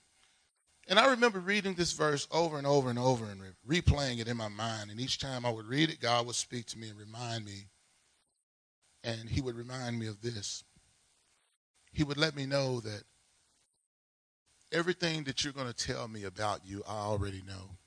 And 0.88 1.00
I 1.00 1.12
remember 1.12 1.40
reading 1.40 1.76
this 1.76 1.94
verse 1.94 2.28
over 2.32 2.58
and 2.58 2.68
over 2.68 2.90
and 2.90 3.00
over 3.00 3.26
and 3.26 3.42
re- 3.42 3.82
replaying 3.82 4.20
it 4.20 4.28
in 4.28 4.36
my 4.36 4.50
mind. 4.50 4.92
And 4.92 5.00
each 5.00 5.18
time 5.18 5.46
I 5.46 5.50
would 5.50 5.66
read 5.66 5.90
it, 5.90 6.02
God 6.02 6.26
would 6.26 6.36
speak 6.36 6.66
to 6.68 6.78
me 6.78 6.90
and 6.90 7.00
remind 7.00 7.46
me. 7.46 7.68
And 9.04 9.30
He 9.30 9.42
would 9.42 9.56
remind 9.56 9.98
me 9.98 10.08
of 10.08 10.22
this. 10.22 10.64
He 11.94 12.04
would 12.04 12.18
let 12.18 12.36
me 12.36 12.46
know 12.46 12.80
that 12.82 13.04
everything 14.72 15.24
that 15.24 15.44
you're 15.44 15.54
going 15.54 15.72
to 15.72 15.74
tell 15.74 16.08
me 16.08 16.24
about 16.24 16.66
you, 16.66 16.84
I 16.88 16.96
already 16.96 17.44
know. 17.48 17.78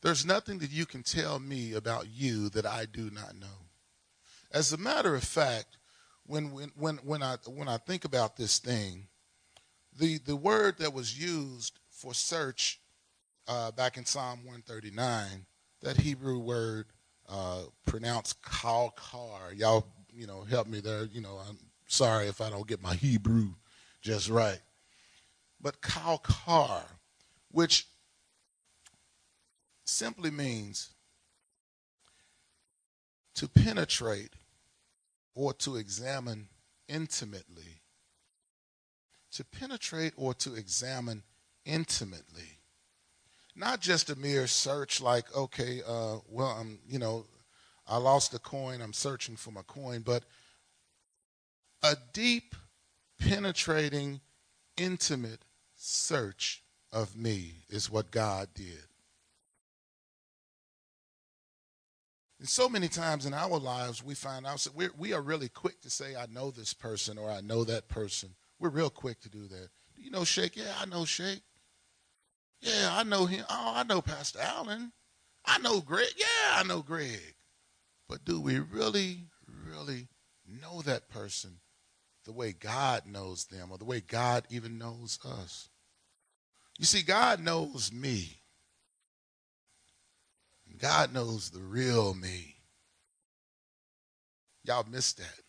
There's 0.00 0.24
nothing 0.24 0.58
that 0.58 0.70
you 0.70 0.86
can 0.86 1.02
tell 1.02 1.40
me 1.40 1.72
about 1.72 2.06
you 2.08 2.50
that 2.50 2.66
I 2.66 2.84
do 2.84 3.10
not 3.10 3.34
know. 3.34 3.66
As 4.52 4.72
a 4.72 4.76
matter 4.76 5.16
of 5.16 5.24
fact, 5.24 5.77
when 6.28 6.70
when 6.76 6.96
when, 7.02 7.22
I 7.22 7.36
when 7.46 7.68
I 7.68 7.78
think 7.78 8.04
about 8.04 8.36
this 8.36 8.58
thing, 8.58 9.08
the 9.98 10.18
the 10.18 10.36
word 10.36 10.78
that 10.78 10.92
was 10.92 11.18
used 11.18 11.80
for 11.90 12.14
search 12.14 12.80
uh, 13.48 13.72
back 13.72 13.96
in 13.96 14.04
Psalm 14.04 14.40
139, 14.44 15.46
that 15.80 15.96
Hebrew 15.96 16.38
word 16.38 16.86
uh, 17.28 17.62
pronounced 17.86 18.42
kal 18.42 18.94
kar. 18.94 19.52
Y'all, 19.54 19.86
you 20.12 20.26
know, 20.26 20.42
help 20.42 20.68
me 20.68 20.80
there. 20.80 21.04
You 21.04 21.22
know, 21.22 21.40
I'm 21.48 21.58
sorry 21.86 22.26
if 22.26 22.40
I 22.40 22.50
don't 22.50 22.68
get 22.68 22.82
my 22.82 22.94
Hebrew 22.94 23.54
just 24.02 24.28
right. 24.28 24.60
But 25.60 25.80
kal 25.80 26.18
kar, 26.18 26.84
which 27.50 27.86
simply 29.86 30.30
means 30.30 30.90
to 33.34 33.48
penetrate 33.48 34.34
or 35.38 35.52
to 35.54 35.76
examine 35.76 36.48
intimately. 36.88 37.80
To 39.32 39.44
penetrate 39.44 40.12
or 40.16 40.34
to 40.34 40.56
examine 40.56 41.22
intimately. 41.64 42.58
Not 43.54 43.80
just 43.80 44.10
a 44.10 44.16
mere 44.16 44.48
search 44.48 45.00
like, 45.00 45.32
okay, 45.36 45.80
uh, 45.86 46.16
well, 46.28 46.56
I'm, 46.60 46.80
you 46.88 46.98
know, 46.98 47.24
I 47.86 47.98
lost 47.98 48.34
a 48.34 48.40
coin, 48.40 48.82
I'm 48.82 48.92
searching 48.92 49.36
for 49.36 49.52
my 49.52 49.62
coin, 49.62 50.02
but 50.04 50.24
a 51.84 51.96
deep, 52.12 52.56
penetrating, 53.20 54.20
intimate 54.76 55.44
search 55.76 56.64
of 56.92 57.16
me 57.16 57.62
is 57.68 57.88
what 57.88 58.10
God 58.10 58.48
did. 58.54 58.88
And 62.38 62.48
so 62.48 62.68
many 62.68 62.88
times 62.88 63.26
in 63.26 63.34
our 63.34 63.58
lives, 63.58 64.04
we 64.04 64.14
find 64.14 64.44
that 64.44 64.68
we're, 64.74 64.92
we 64.96 65.12
are 65.12 65.22
really 65.22 65.48
quick 65.48 65.80
to 65.80 65.90
say, 65.90 66.14
I 66.14 66.26
know 66.26 66.50
this 66.50 66.72
person 66.72 67.18
or 67.18 67.30
I 67.30 67.40
know 67.40 67.64
that 67.64 67.88
person. 67.88 68.30
We're 68.60 68.68
real 68.68 68.90
quick 68.90 69.20
to 69.22 69.28
do 69.28 69.48
that. 69.48 69.68
Do 69.96 70.02
you 70.02 70.10
know 70.10 70.24
Shake? 70.24 70.56
Yeah, 70.56 70.74
I 70.80 70.86
know 70.86 71.04
Shake. 71.04 71.42
Yeah, 72.60 72.90
I 72.92 73.02
know 73.02 73.26
him. 73.26 73.44
Oh, 73.48 73.72
I 73.74 73.82
know 73.82 74.00
Pastor 74.00 74.40
Allen. 74.40 74.92
I 75.44 75.58
know 75.58 75.80
Greg. 75.80 76.08
Yeah, 76.16 76.54
I 76.54 76.62
know 76.64 76.82
Greg. 76.82 77.34
But 78.08 78.24
do 78.24 78.40
we 78.40 78.58
really, 78.58 79.26
really 79.66 80.08
know 80.46 80.82
that 80.82 81.08
person 81.08 81.58
the 82.24 82.32
way 82.32 82.52
God 82.52 83.02
knows 83.06 83.46
them 83.46 83.70
or 83.70 83.78
the 83.78 83.84
way 83.84 84.00
God 84.00 84.44
even 84.50 84.78
knows 84.78 85.18
us? 85.24 85.68
You 86.78 86.84
see, 86.84 87.02
God 87.02 87.40
knows 87.40 87.92
me. 87.92 88.40
God 90.78 91.12
knows 91.12 91.50
the 91.50 91.60
real 91.60 92.14
me. 92.14 92.56
Y'all 94.64 94.86
missed 94.90 95.18
that. 95.18 95.40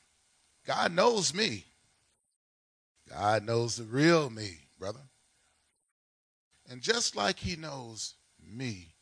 God 0.65 0.93
knows 0.93 1.33
me. 1.33 1.65
God 3.09 3.45
knows 3.45 3.75
the 3.75 3.83
real 3.83 4.29
me, 4.29 4.59
brother. 4.77 5.00
And 6.69 6.81
just 6.81 7.15
like 7.15 7.39
he 7.39 7.55
knows 7.55 8.15
me, 8.39 8.93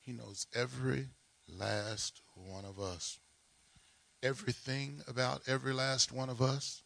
he 0.00 0.12
knows 0.12 0.46
every 0.54 1.08
last 1.48 2.22
one 2.34 2.64
of 2.64 2.80
us. 2.80 3.18
Everything 4.22 5.02
about 5.06 5.42
every 5.46 5.74
last 5.74 6.10
one 6.10 6.30
of 6.30 6.40
us, 6.40 6.82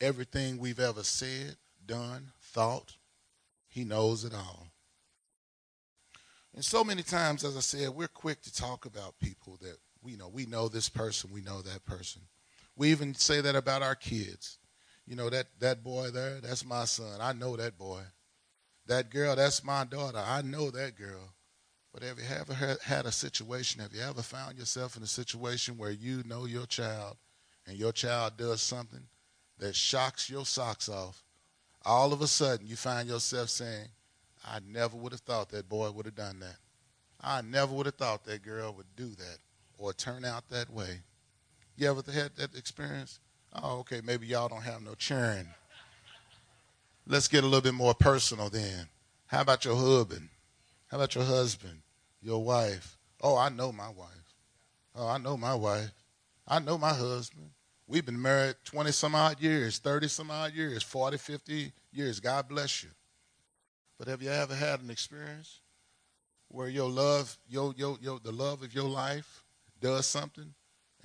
everything 0.00 0.58
we've 0.58 0.80
ever 0.80 1.04
said, 1.04 1.56
done, 1.86 2.32
thought, 2.40 2.96
he 3.68 3.84
knows 3.84 4.24
it 4.24 4.34
all. 4.34 4.71
And 6.54 6.64
so 6.64 6.84
many 6.84 7.02
times, 7.02 7.44
as 7.44 7.56
I 7.56 7.60
said, 7.60 7.90
we're 7.90 8.08
quick 8.08 8.42
to 8.42 8.54
talk 8.54 8.84
about 8.84 9.18
people 9.20 9.58
that 9.62 9.78
we 10.02 10.16
know. 10.16 10.28
We 10.28 10.46
know 10.46 10.68
this 10.68 10.88
person, 10.88 11.30
we 11.32 11.40
know 11.40 11.62
that 11.62 11.84
person. 11.84 12.22
We 12.76 12.90
even 12.90 13.14
say 13.14 13.40
that 13.40 13.56
about 13.56 13.82
our 13.82 13.94
kids. 13.94 14.58
You 15.06 15.16
know, 15.16 15.30
that, 15.30 15.46
that 15.60 15.82
boy 15.82 16.10
there, 16.10 16.40
that's 16.40 16.64
my 16.64 16.84
son. 16.84 17.20
I 17.20 17.32
know 17.32 17.56
that 17.56 17.78
boy. 17.78 18.02
That 18.86 19.10
girl, 19.10 19.36
that's 19.36 19.64
my 19.64 19.84
daughter. 19.84 20.22
I 20.24 20.42
know 20.42 20.70
that 20.70 20.96
girl. 20.96 21.32
But 21.92 22.02
have 22.02 22.18
you 22.18 22.24
ever 22.34 22.78
had 22.82 23.06
a 23.06 23.12
situation, 23.12 23.82
have 23.82 23.92
you 23.92 24.00
ever 24.00 24.22
found 24.22 24.56
yourself 24.58 24.96
in 24.96 25.02
a 25.02 25.06
situation 25.06 25.76
where 25.76 25.90
you 25.90 26.22
know 26.24 26.46
your 26.46 26.66
child 26.66 27.16
and 27.66 27.76
your 27.76 27.92
child 27.92 28.36
does 28.38 28.62
something 28.62 29.02
that 29.58 29.76
shocks 29.76 30.30
your 30.30 30.46
socks 30.46 30.88
off? 30.88 31.22
All 31.84 32.12
of 32.12 32.22
a 32.22 32.26
sudden, 32.26 32.66
you 32.66 32.76
find 32.76 33.08
yourself 33.08 33.50
saying, 33.50 33.88
I 34.44 34.58
never 34.66 34.96
would 34.96 35.12
have 35.12 35.20
thought 35.20 35.50
that 35.50 35.68
boy 35.68 35.90
would 35.90 36.06
have 36.06 36.14
done 36.14 36.40
that. 36.40 36.56
I 37.20 37.42
never 37.42 37.72
would 37.74 37.86
have 37.86 37.94
thought 37.94 38.24
that 38.24 38.42
girl 38.42 38.72
would 38.74 38.96
do 38.96 39.08
that 39.08 39.38
or 39.78 39.92
turn 39.92 40.24
out 40.24 40.48
that 40.50 40.70
way. 40.70 41.00
You 41.76 41.90
ever 41.90 42.02
had 42.10 42.34
that 42.36 42.56
experience? 42.56 43.20
Oh, 43.54 43.78
okay, 43.80 44.00
maybe 44.02 44.26
y'all 44.26 44.48
don't 44.48 44.62
have 44.62 44.82
no 44.82 44.94
churn. 44.94 45.48
Let's 47.06 47.28
get 47.28 47.44
a 47.44 47.46
little 47.46 47.60
bit 47.60 47.74
more 47.74 47.94
personal 47.94 48.48
then. 48.48 48.88
How 49.26 49.40
about 49.40 49.64
your 49.64 49.76
husband? 49.76 50.28
How 50.88 50.98
about 50.98 51.14
your 51.14 51.24
husband? 51.24 51.80
Your 52.20 52.42
wife? 52.44 52.98
Oh, 53.20 53.36
I 53.36 53.48
know 53.48 53.72
my 53.72 53.88
wife. 53.88 54.08
Oh, 54.94 55.08
I 55.08 55.18
know 55.18 55.36
my 55.36 55.54
wife. 55.54 55.90
I 56.46 56.58
know 56.58 56.76
my 56.76 56.92
husband. 56.92 57.50
We've 57.86 58.04
been 58.04 58.20
married 58.20 58.56
20 58.64 58.92
some 58.92 59.14
odd 59.14 59.40
years, 59.40 59.78
30 59.78 60.08
some 60.08 60.30
odd 60.30 60.52
years, 60.54 60.82
40, 60.82 61.16
50 61.16 61.72
years. 61.92 62.20
God 62.20 62.48
bless 62.48 62.82
you. 62.82 62.90
But 64.02 64.10
have 64.10 64.20
you 64.20 64.30
ever 64.30 64.56
had 64.56 64.80
an 64.80 64.90
experience 64.90 65.60
where 66.48 66.66
your 66.66 66.90
love, 66.90 67.38
your, 67.48 67.72
your, 67.76 67.96
your, 68.00 68.18
the 68.18 68.32
love 68.32 68.64
of 68.64 68.74
your 68.74 68.88
life 68.88 69.44
does 69.80 70.06
something 70.06 70.54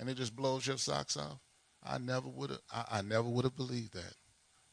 and 0.00 0.08
it 0.08 0.16
just 0.16 0.34
blows 0.34 0.66
your 0.66 0.78
socks 0.78 1.16
off? 1.16 1.38
I 1.80 1.98
never 1.98 2.28
would 2.28 2.50
have, 2.50 2.58
I, 2.72 2.84
I 2.90 3.02
never 3.02 3.28
would 3.28 3.44
have 3.44 3.54
believed 3.54 3.94
that. 3.94 4.14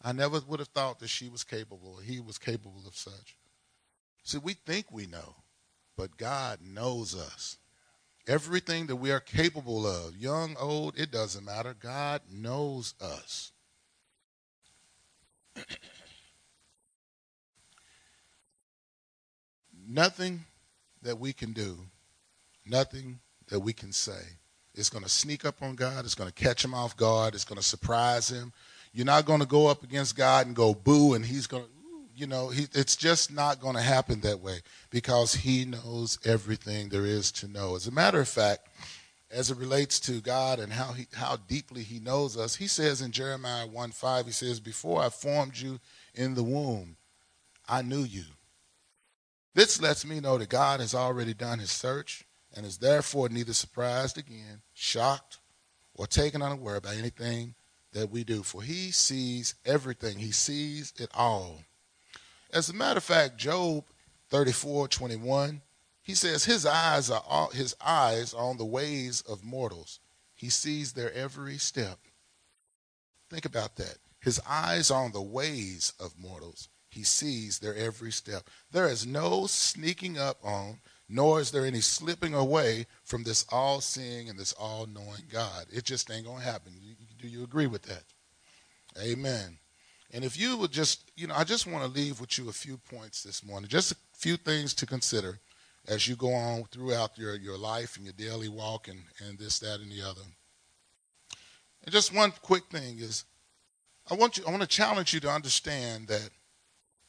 I 0.02 0.12
never 0.12 0.40
would 0.40 0.58
have 0.58 0.70
thought 0.70 0.98
that 1.02 1.10
she 1.10 1.30
was 1.30 1.44
capable, 1.44 1.98
or 1.98 2.02
he 2.02 2.20
was 2.20 2.40
capable 2.40 2.82
of 2.88 2.96
such. 2.96 3.38
See, 4.24 4.40
we 4.40 4.54
think 4.54 4.88
we 4.92 5.06
know, 5.06 5.36
but 5.96 6.18
God 6.18 6.62
knows 6.64 7.16
us. 7.16 7.60
Everything 8.28 8.88
that 8.88 8.96
we 8.96 9.12
are 9.12 9.20
capable 9.20 9.86
of, 9.86 10.18
young, 10.18 10.56
old, 10.60 10.98
it 10.98 11.12
doesn't 11.12 11.46
matter. 11.46 11.76
God 11.80 12.22
knows 12.28 12.96
us. 13.00 13.52
nothing 19.88 20.46
that 21.02 21.20
we 21.20 21.34
can 21.34 21.54
do, 21.54 21.78
nothing 22.66 23.20
that 23.48 23.60
we 23.60 23.74
can 23.74 23.92
say 23.92 24.22
is 24.74 24.90
going 24.90 25.04
to 25.04 25.10
sneak 25.10 25.46
up 25.46 25.62
on 25.62 25.76
God. 25.76 26.06
It's 26.06 26.16
going 26.16 26.30
to 26.30 26.44
catch 26.44 26.64
him 26.64 26.74
off 26.74 26.98
guard. 26.98 27.34
It's 27.34 27.46
going 27.46 27.60
to 27.60 27.66
surprise 27.66 28.30
him. 28.30 28.52
You're 28.94 29.06
not 29.06 29.26
going 29.26 29.40
to 29.42 29.46
go 29.46 29.68
up 29.68 29.84
against 29.84 30.16
God 30.16 30.48
and 30.48 30.56
go 30.56 30.74
boo, 30.74 31.14
and 31.14 31.26
he's 31.26 31.48
going 31.48 31.64
to, 31.64 31.70
you 32.16 32.28
know, 32.28 32.50
he, 32.50 32.68
it's 32.74 32.96
just 32.96 33.32
not 33.34 33.60
going 33.60 33.76
to 33.76 33.82
happen 33.82 34.22
that 34.22 34.40
way 34.40 34.60
because 34.90 35.34
he 35.34 35.66
knows 35.66 36.18
everything 36.26 36.90
there 36.90 37.06
is 37.06 37.32
to 37.34 37.48
know. 37.48 37.76
As 37.76 37.88
a 37.88 37.92
matter 37.92 38.22
of 38.22 38.28
fact, 38.28 38.70
as 39.30 39.52
it 39.52 39.58
relates 39.58 40.00
to 40.02 40.22
God 40.22 40.60
and 40.60 40.72
how 40.72 40.94
he, 40.94 41.08
how 41.14 41.38
deeply 41.48 41.84
he 41.84 42.00
knows 42.00 42.38
us, 42.38 42.56
he 42.56 42.68
says 42.68 43.02
in 43.02 43.12
Jeremiah 43.12 43.68
1 43.68 43.92
5, 43.92 44.26
he 44.28 44.32
says, 44.32 44.60
Before 44.62 45.02
I 45.02 45.10
formed 45.10 45.58
you 45.58 45.80
in 46.14 46.36
the 46.36 46.44
womb, 46.44 46.96
I 47.68 47.82
knew 47.82 48.04
you. 48.04 48.24
This 49.56 49.82
lets 49.82 50.06
me 50.06 50.20
know 50.20 50.38
that 50.38 50.50
God 50.50 50.82
has 50.82 50.94
already 50.94 51.34
done 51.34 51.60
his 51.60 51.72
search 51.72 52.26
and 52.54 52.66
is 52.66 52.78
therefore 52.78 53.30
neither 53.30 53.54
surprised 53.54 54.18
again, 54.18 54.62
shocked, 54.74 55.40
or 55.94 56.06
taken 56.08 56.42
unaware 56.42 56.82
by 56.82 56.96
anything 56.96 57.56
that 57.94 58.12
we 58.12 58.26
do. 58.26 58.44
For 58.44 58.62
he 58.62 58.92
sees 58.92 59.56
everything, 59.66 60.20
he 60.20 60.34
sees 60.34 60.94
it 60.98 61.10
all. 61.14 61.62
As 62.52 62.68
a 62.68 62.74
matter 62.74 62.98
of 62.98 63.06
fact, 63.06 63.38
Job 63.38 63.86
34 64.30 64.90
21, 64.90 65.62
he 66.04 66.16
says 66.16 66.44
his 66.44 66.66
eyes 66.66 67.10
are 67.10 67.24
all, 67.26 67.50
his 67.52 67.78
eyes 67.80 68.34
are 68.34 68.50
on 68.50 68.58
the 68.58 68.66
ways 68.66 69.22
of 69.22 69.46
mortals. 69.46 70.02
He 70.36 70.50
sees 70.50 70.92
their 70.92 71.14
every 71.14 71.58
step. 71.58 71.98
Think 73.30 73.46
about 73.46 73.78
that. 73.78 74.00
His 74.20 74.42
eyes 74.46 74.92
are 74.92 75.06
on 75.06 75.14
the 75.14 75.22
ways 75.22 75.94
of 75.98 76.20
mortals. 76.20 76.68
He 76.96 77.04
sees 77.04 77.60
their 77.60 77.76
every 77.76 78.12
step. 78.12 78.50
There 78.72 78.88
is 78.88 79.06
no 79.06 79.48
sneaking 79.48 80.18
up 80.18 80.38
on, 80.42 80.80
nor 81.10 81.42
is 81.42 81.52
there 81.52 81.66
any 81.66 81.82
slipping 81.82 82.34
away 82.34 82.86
from 83.04 83.24
this 83.24 83.46
all 83.52 83.82
seeing 83.82 84.30
and 84.30 84.40
this 84.40 84.54
all 84.54 84.86
knowing 84.88 85.24
God. 85.30 85.66
It 85.74 85.84
just 85.84 86.10
ain't 86.10 86.26
going 86.26 86.40
to 86.40 86.46
happen. 86.46 86.72
Do 87.22 87.28
you 87.28 87.44
agree 87.44 87.68
with 87.68 87.82
that? 87.84 88.04
Amen. 88.98 89.58
And 90.14 90.24
if 90.24 90.40
you 90.40 90.56
would 90.56 90.72
just, 90.72 91.12
you 91.18 91.28
know, 91.28 91.36
I 91.36 91.44
just 91.44 91.68
want 91.68 91.84
to 91.84 91.92
leave 91.92 92.22
with 92.22 92.38
you 92.38 92.48
a 92.48 92.54
few 92.54 92.78
points 92.78 93.24
this 93.24 93.44
morning, 93.44 93.68
just 93.68 93.92
a 93.92 93.98
few 94.14 94.38
things 94.38 94.74
to 94.76 94.86
consider 94.86 95.40
as 95.90 96.08
you 96.08 96.16
go 96.16 96.34
on 96.34 96.64
throughout 96.72 97.18
your, 97.18 97.36
your 97.36 97.58
life 97.58 97.98
and 97.98 98.06
your 98.06 98.14
daily 98.14 98.48
walk 98.48 98.88
and, 98.88 99.02
and 99.28 99.38
this, 99.38 99.60
that, 99.60 99.82
and 99.82 99.92
the 99.92 100.02
other. 100.02 100.22
And 101.84 101.92
just 101.92 102.14
one 102.14 102.32
quick 102.42 102.64
thing 102.72 103.00
is 103.00 103.26
I 104.10 104.14
want 104.14 104.38
you 104.38 104.44
I 104.48 104.52
want 104.52 104.62
to 104.62 104.68
challenge 104.68 105.14
you 105.14 105.20
to 105.22 105.30
understand 105.30 106.08
that 106.08 106.30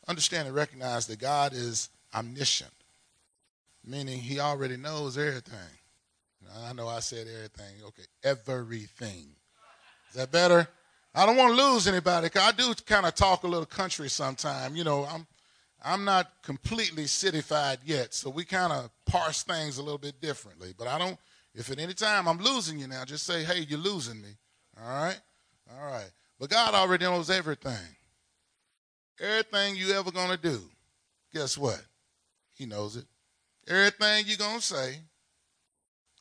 understand 0.08 0.46
and 0.46 0.56
recognize 0.56 1.06
that 1.06 1.18
God 1.18 1.52
is 1.52 1.90
omniscient, 2.14 2.72
meaning 3.84 4.18
he 4.18 4.40
already 4.40 4.76
knows 4.76 5.18
everything. 5.18 5.58
I 6.64 6.72
know 6.72 6.88
I 6.88 7.00
said 7.00 7.26
everything. 7.26 7.82
Okay, 7.86 8.04
everything. 8.22 9.28
Is 10.10 10.16
that 10.16 10.30
better? 10.30 10.68
I 11.14 11.26
don't 11.26 11.36
want 11.36 11.56
to 11.56 11.62
lose 11.62 11.88
anybody 11.88 12.26
because 12.26 12.42
I 12.42 12.52
do 12.52 12.75
kind 12.84 13.06
of 13.06 13.14
talk 13.14 13.42
a 13.42 13.48
little 13.48 13.66
country 13.66 14.08
sometime. 14.08 14.76
You 14.76 14.84
know, 14.84 15.06
I'm 15.06 15.26
I'm 15.84 16.04
not 16.04 16.30
completely 16.42 17.04
cityfied 17.04 17.78
yet, 17.84 18.14
so 18.14 18.30
we 18.30 18.44
kind 18.44 18.72
of 18.72 18.90
parse 19.06 19.42
things 19.42 19.78
a 19.78 19.82
little 19.82 19.98
bit 19.98 20.20
differently. 20.20 20.75
But 20.76 20.88
I 20.88 20.98
don't. 20.98 21.18
If 21.54 21.70
at 21.70 21.78
any 21.78 21.94
time 21.94 22.28
I'm 22.28 22.38
losing 22.38 22.78
you 22.78 22.86
now, 22.86 23.04
just 23.04 23.25
say, 23.25 23.44
"Hey, 23.44 23.60
you're 23.60 23.78
losing 23.78 24.20
me." 24.20 24.36
All 24.80 24.88
right, 24.88 25.18
all 25.72 25.86
right. 25.86 26.10
But 26.38 26.50
God 26.50 26.75
already 26.75 27.04
knows 27.04 27.30
everything. 27.30 27.96
Everything 29.20 29.76
you 29.76 29.92
ever 29.92 30.11
gonna 30.11 30.37
do, 30.37 30.61
guess 31.32 31.56
what? 31.56 31.80
He 32.54 32.66
knows 32.66 32.96
it. 32.96 33.06
Everything 33.66 34.25
you're 34.26 34.37
gonna 34.37 34.61
say, 34.61 34.96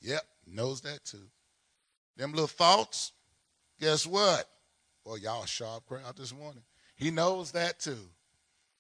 yep, 0.02 0.24
knows 0.48 0.82
that 0.82 1.04
too. 1.04 1.28
Them 2.18 2.32
little 2.32 2.48
thoughts, 2.48 3.12
guess 3.80 4.08
what? 4.08 4.48
Well, 5.04 5.18
y'all 5.18 5.46
sharp 5.46 5.86
crowd 5.86 6.16
this 6.18 6.34
morning. 6.34 6.64
He 6.96 7.12
knows 7.12 7.52
that 7.52 7.80
too. 7.80 8.10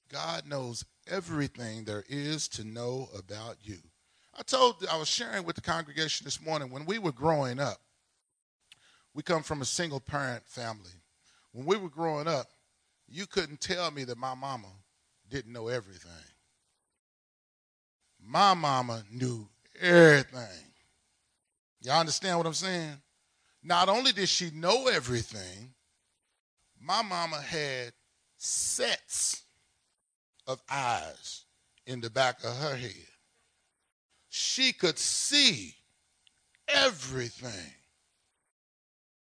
God 0.09 0.47
knows 0.47 0.85
everything 1.07 1.83
there 1.83 2.05
is 2.07 2.47
to 2.49 2.63
know 2.63 3.09
about 3.17 3.57
you. 3.61 3.77
I 4.37 4.43
told, 4.43 4.85
I 4.91 4.97
was 4.97 5.07
sharing 5.07 5.45
with 5.45 5.55
the 5.55 5.61
congregation 5.61 6.25
this 6.25 6.41
morning 6.41 6.69
when 6.69 6.85
we 6.85 6.99
were 6.99 7.11
growing 7.11 7.59
up, 7.59 7.79
we 9.13 9.23
come 9.23 9.43
from 9.43 9.61
a 9.61 9.65
single 9.65 9.99
parent 9.99 10.45
family. 10.45 10.91
When 11.51 11.65
we 11.65 11.77
were 11.77 11.89
growing 11.89 12.27
up, 12.27 12.47
you 13.07 13.27
couldn't 13.27 13.61
tell 13.61 13.91
me 13.91 14.03
that 14.05 14.17
my 14.17 14.33
mama 14.33 14.67
didn't 15.29 15.53
know 15.53 15.67
everything. 15.67 16.11
My 18.19 18.53
mama 18.53 19.03
knew 19.11 19.47
everything. 19.79 20.71
Y'all 21.81 21.99
understand 21.99 22.37
what 22.37 22.47
I'm 22.47 22.53
saying? 22.53 22.97
Not 23.63 23.89
only 23.89 24.11
did 24.11 24.29
she 24.29 24.49
know 24.51 24.87
everything, 24.87 25.73
my 26.79 27.01
mama 27.01 27.41
had 27.41 27.93
sets 28.37 29.43
of 30.47 30.61
eyes 30.69 31.45
in 31.87 32.01
the 32.01 32.09
back 32.09 32.43
of 32.43 32.55
her 32.57 32.75
head. 32.75 32.91
She 34.29 34.73
could 34.73 34.97
see 34.97 35.75
everything. 36.67 37.73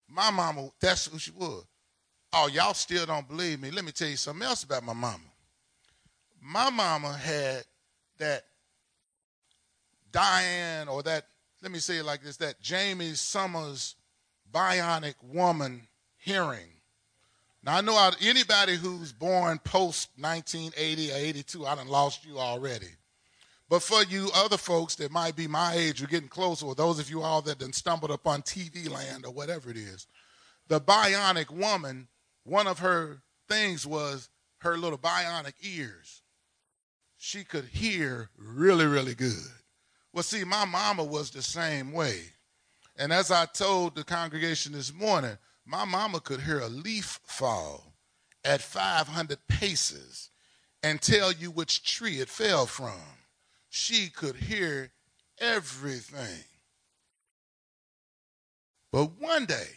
My 0.08 0.32
mama, 0.32 0.70
that's 0.80 1.08
who 1.08 1.20
she 1.20 1.32
was. 1.32 1.66
Oh, 2.38 2.48
y'all 2.48 2.74
still 2.74 3.06
don't 3.06 3.26
believe 3.30 3.62
me. 3.62 3.72
Let 3.72 3.86
me 3.86 3.94
tell 3.94 4.10
you 4.10 4.18
something 4.18 4.46
else 4.46 4.66
about 4.66 4.84
my 4.84 4.92
mama. 4.92 5.24
My 6.42 6.70
mama 6.70 7.14
had 7.14 7.64
that 8.18 8.44
Diane, 10.12 10.90
or 10.90 11.02
that, 11.04 11.28
let 11.62 11.72
me 11.72 11.80
say 11.80 11.98
it 12.00 12.04
like 12.04 12.22
this, 12.22 12.36
that 12.38 12.56
Jaime 12.62 13.12
Sommers 13.12 13.96
bionic 14.54 15.16
woman 15.24 15.88
hearing. 16.18 16.68
Now, 17.64 17.78
I 17.78 17.82
know 17.82 18.12
anybody 18.22 18.76
who's 18.76 19.14
born 19.14 19.58
post 19.60 20.10
1980 20.18 21.12
or 21.12 21.16
82, 21.16 21.66
I 21.66 21.76
done 21.76 21.88
lost 21.88 22.26
you 22.26 22.38
already. 22.38 22.90
But 23.70 23.82
for 23.82 24.04
you 24.04 24.30
other 24.36 24.58
folks 24.58 24.96
that 24.96 25.10
might 25.10 25.38
be 25.38 25.48
my 25.48 25.74
age 25.74 26.02
you're 26.02 26.10
getting 26.10 26.28
closer, 26.28 26.66
or 26.66 26.76
those 26.76 27.00
of 27.00 27.10
you 27.10 27.22
all 27.22 27.42
that 27.44 27.60
done 27.60 27.72
stumbled 27.72 28.12
upon 28.12 28.42
TV 28.42 28.90
land 28.90 29.26
or 29.26 29.32
whatever 29.32 29.70
it 29.70 29.78
is, 29.78 30.06
the 30.68 30.82
bionic 30.82 31.50
woman 31.50 32.10
one 32.46 32.68
of 32.68 32.80
her 32.80 33.22
things 33.50 33.86
was 33.86 34.30
her 34.60 34.78
little 34.78 34.98
bionic 34.98 35.54
ears. 35.62 36.22
She 37.18 37.44
could 37.44 37.66
hear 37.66 38.30
really, 38.38 38.86
really 38.86 39.16
good. 39.16 39.34
Well, 40.14 40.24
see, 40.24 40.44
my 40.44 40.64
mama 40.64 41.04
was 41.04 41.32
the 41.32 41.42
same 41.42 41.92
way. 41.92 42.22
And 42.98 43.12
as 43.12 43.32
I 43.32 43.46
told 43.46 43.96
the 43.96 44.04
congregation 44.04 44.72
this 44.72 44.94
morning, 44.94 45.38
my 45.66 45.84
mama 45.84 46.20
could 46.20 46.40
hear 46.42 46.60
a 46.60 46.70
leaf 46.70 47.20
fall 47.26 47.94
at 48.44 48.62
500 48.62 49.40
paces 49.48 50.30
and 50.84 51.02
tell 51.02 51.32
you 51.32 51.50
which 51.50 51.84
tree 51.84 52.20
it 52.20 52.30
fell 52.30 52.68
from. 52.68 53.02
She 53.70 54.10
could 54.10 54.36
hear 54.36 54.92
everything. 55.40 56.44
But 58.92 59.20
one 59.20 59.46
day, 59.46 59.68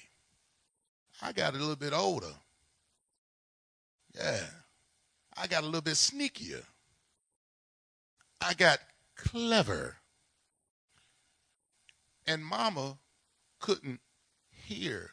I 1.20 1.32
got 1.32 1.54
a 1.54 1.58
little 1.58 1.74
bit 1.74 1.92
older 1.92 2.32
yeah. 4.18 4.40
I 5.36 5.46
got 5.46 5.62
a 5.62 5.66
little 5.66 5.80
bit 5.80 5.94
sneakier. 5.94 6.62
I 8.40 8.54
got 8.54 8.78
clever. 9.16 9.96
And 12.26 12.44
mama 12.44 12.98
couldn't 13.60 14.00
hear 14.50 15.10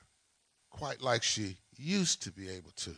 quite 0.69 1.01
like 1.01 1.23
she 1.23 1.57
used 1.77 2.23
to 2.23 2.31
be 2.31 2.49
able 2.49 2.71
to. 2.77 2.95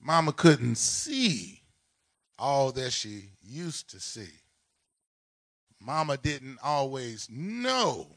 Mama 0.00 0.32
couldn't 0.32 0.76
see 0.76 1.62
all 2.38 2.72
that 2.72 2.92
she 2.92 3.30
used 3.42 3.90
to 3.90 4.00
see. 4.00 4.28
Mama 5.80 6.16
didn't 6.16 6.58
always 6.62 7.28
know 7.30 8.08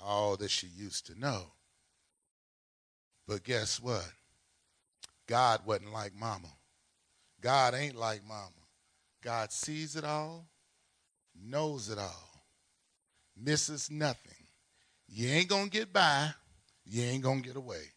all 0.00 0.36
that 0.36 0.50
she 0.50 0.66
used 0.66 1.06
to 1.06 1.18
know. 1.18 1.52
But 3.26 3.44
guess 3.44 3.80
what? 3.80 4.10
God 5.26 5.60
wasn't 5.64 5.92
like 5.92 6.14
mama. 6.14 6.48
God 7.40 7.74
ain't 7.74 7.96
like 7.96 8.26
mama. 8.26 8.50
God 9.22 9.52
sees 9.52 9.96
it 9.96 10.04
all, 10.04 10.46
knows 11.34 11.88
it 11.90 11.98
all, 11.98 12.44
misses 13.36 13.90
nothing. 13.90 14.46
You 15.08 15.28
ain't 15.28 15.48
going 15.48 15.70
to 15.70 15.70
get 15.70 15.92
by, 15.92 16.30
you 16.84 17.02
ain't 17.02 17.22
going 17.22 17.42
to 17.42 17.48
get 17.48 17.56
away. 17.56 17.92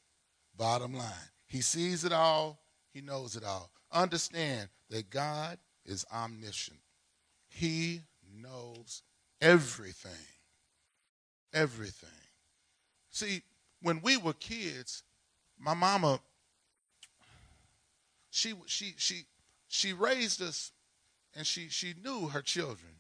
Bottom 0.58 0.94
line. 0.94 1.12
He 1.48 1.62
sees 1.62 2.06
it 2.06 2.14
all, 2.14 2.60
he 2.94 3.02
knows 3.02 3.36
it 3.36 3.44
all. 3.44 3.72
Understand 3.92 4.70
that 4.90 5.10
God 5.10 5.58
is 5.86 6.06
omniscient. 6.14 6.80
He 7.48 8.02
knows 8.36 9.04
everything. 9.42 10.12
Everything. 11.54 12.10
See, 13.12 13.42
when 13.82 14.02
we 14.02 14.18
were 14.18 14.34
kids, 14.34 15.04
my 15.58 15.74
mama 15.74 16.20
she 18.36 18.54
she 18.66 18.94
she 18.98 19.26
she 19.70 19.94
raised 19.94 20.42
us 20.42 20.72
and 21.36 21.48
she 21.48 21.70
she 21.70 21.94
knew 22.04 22.28
her 22.28 22.42
children. 22.42 22.92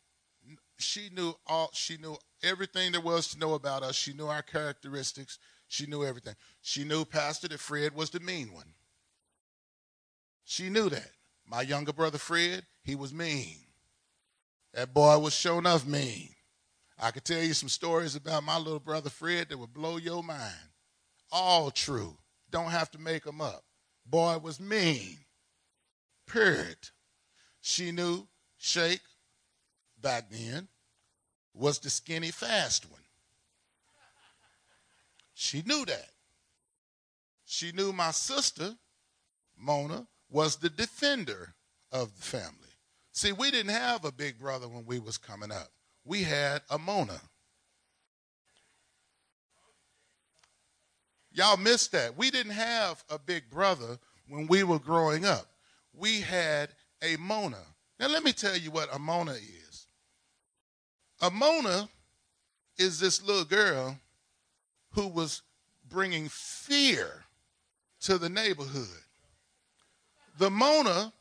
She 0.80 1.10
knew 1.13 1.34
all 1.45 1.71
she 1.74 1.98
knew 1.98 2.15
everything 2.41 2.93
there 2.93 3.02
was 3.02 3.28
to 3.30 3.39
know 3.39 3.54
about 3.54 3.84
us. 3.84 3.95
She 3.95 4.13
knew 4.13 4.28
our 4.28 4.41
characteristics. 4.41 5.38
She 5.67 5.88
knew 5.88 6.06
everything. 6.06 6.36
She 6.62 6.86
knew 6.86 7.04
pastor 7.04 7.50
that 7.50 7.60
fred 7.60 7.93
was 7.93 8.12
the 8.12 8.21
mean 8.21 8.54
one. 8.54 8.74
She 10.45 10.69
knew 10.69 10.89
that. 10.89 11.12
My 11.45 11.63
younger 11.63 11.91
brother 11.91 12.17
fred 12.17 12.63
he 12.84 12.95
was 12.95 13.13
mean. 13.13 13.58
That 14.74 14.93
boy 14.93 15.19
was 15.19 15.34
sure 15.34 15.60
enough 15.60 15.86
mean. 15.86 16.30
I 16.98 17.12
could 17.12 17.26
tell 17.26 17.43
you 17.43 17.54
some 17.54 17.67
stories 17.67 18.15
about 18.15 18.43
my 18.43 18.58
little 18.58 18.80
brother 18.80 19.10
fred 19.10 19.50
that 19.50 19.58
would 19.58 19.74
blow 19.74 19.98
your 19.98 20.24
mind. 20.24 20.69
All 21.30 21.71
true. 21.71 22.17
Don't 22.52 22.71
have 22.71 22.89
to 22.91 23.02
make 23.02 23.26
them 23.26 23.41
up. 23.41 23.65
Boy 24.06 24.38
was 24.38 24.62
mean 24.62 25.24
Period. 26.27 26.77
She 27.61 27.91
knew 27.91 28.27
Shake 28.57 29.01
back 30.01 30.29
then 30.29 30.67
was 31.53 31.79
the 31.79 31.89
skinny 31.89 32.31
fast 32.31 32.89
one. 32.89 33.01
She 35.33 35.61
knew 35.63 35.85
that. 35.85 36.09
She 37.45 37.71
knew 37.71 37.93
my 37.93 38.11
sister, 38.11 38.75
Mona, 39.57 40.07
was 40.29 40.57
the 40.57 40.69
defender 40.69 41.53
of 41.91 42.15
the 42.15 42.21
family. 42.23 42.51
See, 43.11 43.31
we 43.31 43.51
didn't 43.51 43.71
have 43.71 44.03
a 44.03 44.11
big 44.11 44.39
brother 44.39 44.67
when 44.67 44.85
we 44.85 44.99
was 44.99 45.17
coming 45.17 45.51
up. 45.51 45.69
We 46.03 46.23
had 46.23 46.61
a 46.69 46.77
Mona. 46.77 47.21
Y'all 51.31 51.57
missed 51.57 51.91
that. 51.91 52.17
We 52.17 52.31
didn't 52.31 52.53
have 52.53 53.03
a 53.09 53.19
big 53.19 53.49
brother 53.49 53.99
when 54.27 54.47
we 54.47 54.63
were 54.63 54.79
growing 54.79 55.25
up 55.25 55.47
we 55.97 56.21
had 56.21 56.69
a 57.01 57.17
Mona. 57.17 57.63
Now, 57.99 58.08
let 58.08 58.23
me 58.23 58.34
tell 58.34 58.58
you 58.58 58.71
what 58.71 58.93
a 58.93 58.99
Mona 58.99 59.34
is. 59.34 59.88
A 61.21 61.31
Mona 61.31 61.89
is 62.77 62.99
this 62.99 63.23
little 63.23 63.45
girl 63.45 63.97
who 64.91 65.08
was 65.08 65.41
bringing 65.89 66.27
fear 66.29 67.25
to 68.01 68.17
the 68.17 68.29
neighborhood. 68.29 68.88
The 70.38 70.49
Mona 70.49 71.13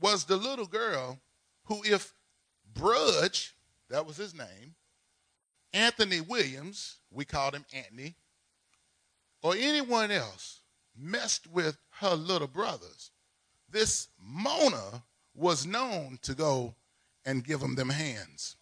was 0.00 0.24
the 0.24 0.36
little 0.36 0.66
girl 0.66 1.18
who, 1.64 1.82
if 1.84 2.12
Brudge, 2.74 3.54
that 3.88 4.06
was 4.06 4.16
his 4.16 4.34
name, 4.34 4.74
Anthony 5.72 6.20
Williams, 6.20 6.96
we 7.10 7.24
called 7.24 7.54
him 7.54 7.64
Anthony, 7.72 8.16
or 9.42 9.54
anyone 9.56 10.10
else 10.10 10.60
messed 10.96 11.46
with 11.46 11.78
her 12.00 12.14
little 12.14 12.48
brothers, 12.48 13.10
this 13.70 14.08
Mona 14.22 15.02
was 15.34 15.66
known 15.66 16.18
to 16.22 16.34
go 16.34 16.74
and 17.24 17.44
give 17.44 17.60
them 17.60 17.74
them 17.74 17.88
hands. 17.88 18.56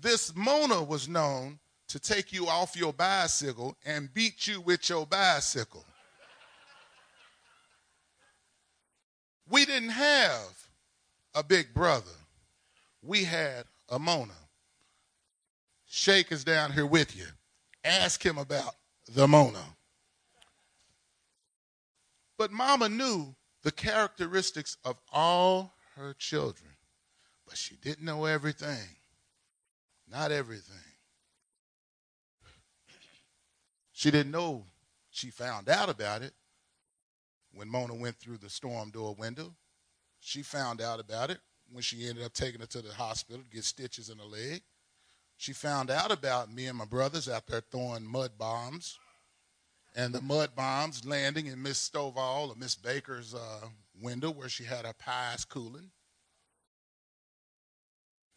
This 0.00 0.34
Mona 0.34 0.82
was 0.82 1.08
known 1.08 1.58
to 1.88 1.98
take 1.98 2.32
you 2.32 2.48
off 2.48 2.76
your 2.76 2.92
bicycle 2.92 3.76
and 3.84 4.12
beat 4.12 4.46
you 4.46 4.60
with 4.60 4.88
your 4.88 5.06
bicycle. 5.06 5.84
We 9.48 9.64
didn't 9.64 9.90
have 9.90 10.68
a 11.34 11.44
big 11.44 11.72
brother. 11.72 12.10
We 13.02 13.24
had 13.24 13.64
a 13.88 13.98
Mona. 13.98 14.32
Shake 15.86 16.32
is 16.32 16.42
down 16.42 16.72
here 16.72 16.86
with 16.86 17.16
you. 17.16 17.26
Ask 17.84 18.24
him 18.24 18.38
about 18.38 18.74
the 19.14 19.28
Mona. 19.28 19.62
But 22.36 22.50
mama 22.50 22.88
knew 22.88 23.35
the 23.66 23.72
characteristics 23.72 24.76
of 24.84 24.96
all 25.12 25.74
her 25.96 26.14
children, 26.20 26.70
but 27.48 27.56
she 27.56 27.74
didn't 27.74 28.04
know 28.04 28.24
everything. 28.24 28.86
Not 30.08 30.30
everything. 30.30 30.76
She 33.90 34.12
didn't 34.12 34.30
know. 34.30 34.62
She 35.10 35.30
found 35.30 35.68
out 35.68 35.88
about 35.88 36.22
it 36.22 36.32
when 37.54 37.68
Mona 37.68 37.96
went 37.96 38.14
through 38.18 38.36
the 38.36 38.48
storm 38.48 38.90
door 38.90 39.16
window. 39.18 39.52
She 40.20 40.42
found 40.42 40.80
out 40.80 41.00
about 41.00 41.30
it 41.30 41.38
when 41.72 41.82
she 41.82 42.08
ended 42.08 42.24
up 42.24 42.34
taking 42.34 42.60
her 42.60 42.68
to 42.68 42.82
the 42.82 42.94
hospital 42.94 43.42
to 43.42 43.50
get 43.50 43.64
stitches 43.64 44.10
in 44.10 44.18
her 44.18 44.24
leg. 44.26 44.62
She 45.38 45.52
found 45.52 45.90
out 45.90 46.12
about 46.12 46.54
me 46.54 46.66
and 46.66 46.78
my 46.78 46.84
brothers 46.84 47.28
out 47.28 47.48
there 47.48 47.62
throwing 47.72 48.06
mud 48.06 48.30
bombs 48.38 48.96
and 49.96 50.14
the 50.14 50.20
mud 50.20 50.50
bombs 50.54 51.06
landing 51.06 51.46
in 51.46 51.62
Miss 51.62 51.88
Stovall 51.88 52.50
or 52.50 52.54
Miss 52.54 52.74
Baker's 52.74 53.34
uh, 53.34 53.66
window 54.00 54.30
where 54.30 54.50
she 54.50 54.62
had 54.62 54.84
her 54.84 54.92
pies 54.92 55.46
cooling. 55.46 55.90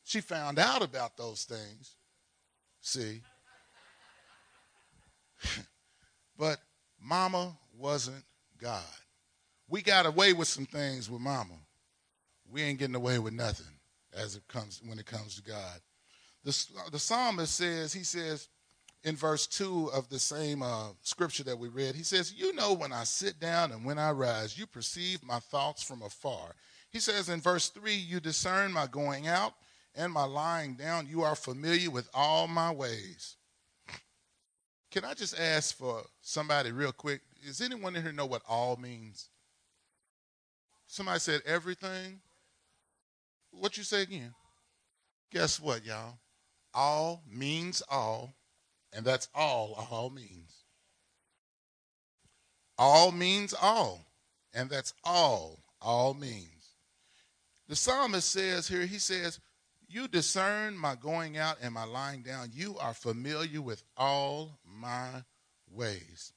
She 0.05 0.21
found 0.21 0.57
out 0.57 0.81
about 0.81 1.17
those 1.17 1.43
things. 1.43 1.97
See? 2.79 3.21
but 6.37 6.59
mama 6.99 7.57
wasn't 7.77 8.23
God. 8.57 8.81
We 9.67 9.81
got 9.81 10.05
away 10.05 10.31
with 10.31 10.47
some 10.47 10.65
things 10.65 11.11
with 11.11 11.21
mama. 11.21 11.55
We 12.49 12.63
ain't 12.63 12.79
getting 12.79 12.95
away 12.95 13.19
with 13.19 13.33
nothing 13.33 13.67
as 14.17 14.37
it 14.37 14.47
comes 14.47 14.81
when 14.83 14.97
it 14.97 15.05
comes 15.05 15.35
to 15.35 15.43
God. 15.43 15.81
The, 16.45 16.65
the 16.93 16.99
psalmist 16.99 17.53
says, 17.53 17.91
he 17.91 18.03
says 18.03 18.47
in 19.03 19.15
verse 19.15 19.47
2 19.47 19.91
of 19.93 20.09
the 20.09 20.19
same 20.19 20.61
uh, 20.61 20.89
scripture 21.01 21.43
that 21.43 21.57
we 21.57 21.69
read, 21.69 21.95
he 21.95 22.03
says, 22.03 22.33
You 22.33 22.53
know 22.53 22.73
when 22.73 22.91
I 22.91 23.03
sit 23.03 23.39
down 23.39 23.71
and 23.71 23.85
when 23.85 23.97
I 23.97 24.11
rise, 24.11 24.57
you 24.57 24.65
perceive 24.65 25.23
my 25.23 25.39
thoughts 25.39 25.81
from 25.81 26.01
afar. 26.01 26.55
He 26.91 26.99
says 26.99 27.29
in 27.29 27.39
verse 27.39 27.69
3, 27.69 27.93
You 27.93 28.19
discern 28.19 28.73
my 28.73 28.87
going 28.87 29.27
out 29.27 29.53
and 29.95 30.11
my 30.11 30.25
lying 30.25 30.75
down. 30.75 31.07
You 31.07 31.21
are 31.23 31.35
familiar 31.35 31.89
with 31.89 32.09
all 32.13 32.47
my 32.47 32.71
ways. 32.71 33.37
Can 34.91 35.05
I 35.05 35.13
just 35.13 35.39
ask 35.39 35.77
for 35.77 36.03
somebody 36.21 36.71
real 36.71 36.91
quick? 36.91 37.21
Does 37.45 37.61
anyone 37.61 37.95
in 37.95 38.01
here 38.01 38.11
know 38.11 38.25
what 38.25 38.41
all 38.49 38.75
means? 38.75 39.29
Somebody 40.87 41.19
said 41.19 41.41
everything. 41.45 42.19
What 43.51 43.77
you 43.77 43.83
say 43.83 44.01
again? 44.01 44.33
Guess 45.31 45.59
what, 45.59 45.85
y'all? 45.85 46.17
All 46.73 47.21
means 47.31 47.83
all, 47.89 48.33
and 48.93 49.05
that's 49.05 49.29
all 49.33 49.87
all 49.91 50.09
means. 50.09 50.63
All 52.77 53.11
means 53.11 53.53
all, 53.53 54.05
and 54.53 54.69
that's 54.69 54.93
all 55.03 55.59
all 55.81 56.13
means. 56.13 56.75
The 57.67 57.75
psalmist 57.75 58.29
says 58.29 58.67
here, 58.67 58.85
he 58.85 58.97
says, 58.97 59.39
You 59.87 60.07
discern 60.07 60.77
my 60.77 60.95
going 60.95 61.37
out 61.37 61.57
and 61.61 61.73
my 61.73 61.83
lying 61.83 62.23
down. 62.23 62.49
You 62.51 62.77
are 62.79 62.93
familiar 62.93 63.61
with 63.61 63.83
all 63.95 64.59
my 64.65 65.23
ways. 65.71 66.33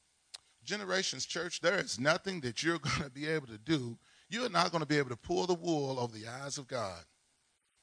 Generations 0.65 1.25
Church, 1.27 1.61
there 1.61 1.79
is 1.79 1.99
nothing 1.99 2.41
that 2.41 2.63
you're 2.63 2.79
going 2.81 3.03
to 3.03 3.11
be 3.11 3.27
able 3.27 3.47
to 3.47 3.59
do. 3.59 3.99
You're 4.29 4.51
not 4.51 4.71
going 4.71 4.83
to 4.83 4.87
be 4.87 4.99
able 4.99 5.11
to 5.11 5.17
pull 5.17 5.47
the 5.47 5.55
wool 5.55 5.99
over 5.99 6.17
the 6.17 6.29
eyes 6.29 6.59
of 6.59 6.69
God. 6.69 7.03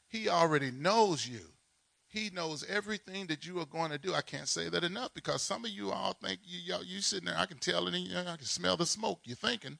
He 0.08 0.30
already 0.30 0.72
knows 0.72 1.28
you. 1.28 1.42
He 2.12 2.32
knows 2.32 2.66
everything 2.68 3.28
that 3.28 3.46
you 3.46 3.60
are 3.60 3.68
going 3.68 3.92
to 3.92 4.00
do. 4.00 4.16
I 4.16 4.22
can't 4.22 4.48
say 4.48 4.68
that 4.70 4.84
enough 4.84 5.14
because 5.14 5.44
some 5.44 5.64
of 5.64 5.70
you 5.70 5.92
all 5.92 6.14
think 6.14 6.40
you 6.44 6.58
y'all, 6.60 6.84
you 6.84 7.02
sitting 7.02 7.28
there. 7.28 7.38
I 7.38 7.46
can 7.46 7.60
tell 7.60 7.88
it. 7.88 7.94
You 7.94 8.16
know, 8.16 8.22
I 8.22 8.36
can 8.36 8.46
smell 8.46 8.76
the 8.78 8.88
smoke. 8.88 9.20
You're 9.26 9.36
thinking. 9.36 9.78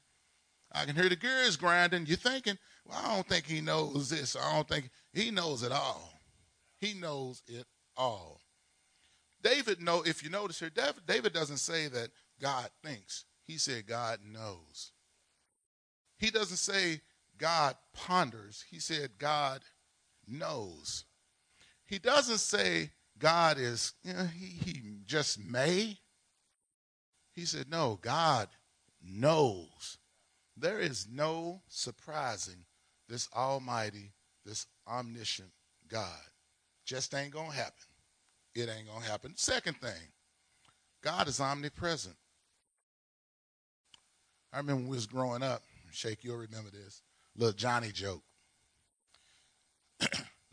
I 0.72 0.84
can 0.84 0.94
hear 0.94 1.08
the 1.08 1.16
gears 1.16 1.56
grinding. 1.56 2.06
You're 2.06 2.16
thinking. 2.16 2.56
Well, 2.86 3.00
I 3.04 3.16
don't 3.16 3.26
think 3.26 3.46
he 3.46 3.60
knows 3.60 4.10
this. 4.10 4.36
I 4.36 4.54
don't 4.54 4.68
think 4.68 4.90
he 5.12 5.32
knows 5.32 5.64
it 5.64 5.72
all. 5.72 6.20
He 6.78 6.94
knows 6.94 7.42
it 7.48 7.66
all. 7.96 8.40
David 9.42 9.80
know. 9.80 10.02
If 10.06 10.22
you 10.22 10.30
notice 10.30 10.60
here, 10.60 10.70
David 11.06 11.32
doesn't 11.32 11.56
say 11.56 11.88
that 11.88 12.10
God 12.40 12.68
thinks. 12.84 13.24
He 13.44 13.58
said 13.58 13.88
God 13.88 14.20
knows. 14.24 14.92
He 16.16 16.30
doesn't 16.30 16.58
say 16.58 17.00
God 17.38 17.74
ponders. 17.92 18.64
He 18.70 18.78
said 18.78 19.18
God 19.18 19.62
knows. 20.28 21.06
He 21.90 21.98
doesn't 21.98 22.38
say 22.38 22.92
God 23.18 23.58
is, 23.58 23.94
you 24.04 24.12
know, 24.12 24.24
he, 24.24 24.46
he 24.46 24.82
just 25.06 25.44
may. 25.44 25.98
He 27.34 27.44
said, 27.44 27.68
no, 27.68 27.98
God 28.00 28.48
knows. 29.02 29.98
There 30.56 30.78
is 30.78 31.08
no 31.10 31.62
surprising 31.66 32.64
this 33.08 33.28
almighty, 33.34 34.12
this 34.46 34.68
omniscient 34.86 35.50
God. 35.88 36.06
Just 36.86 37.12
ain't 37.12 37.32
going 37.32 37.50
to 37.50 37.56
happen. 37.56 37.74
It 38.54 38.68
ain't 38.68 38.86
going 38.86 39.02
to 39.02 39.10
happen. 39.10 39.32
Second 39.36 39.76
thing, 39.80 40.12
God 41.02 41.26
is 41.26 41.40
omnipresent. 41.40 42.16
I 44.52 44.58
remember 44.58 44.82
when 44.82 44.90
we 44.90 44.96
was 44.96 45.06
growing 45.06 45.42
up, 45.42 45.64
Shake, 45.90 46.22
you'll 46.22 46.36
remember 46.36 46.70
this, 46.70 47.02
little 47.36 47.52
Johnny 47.52 47.90
joke. 47.90 48.22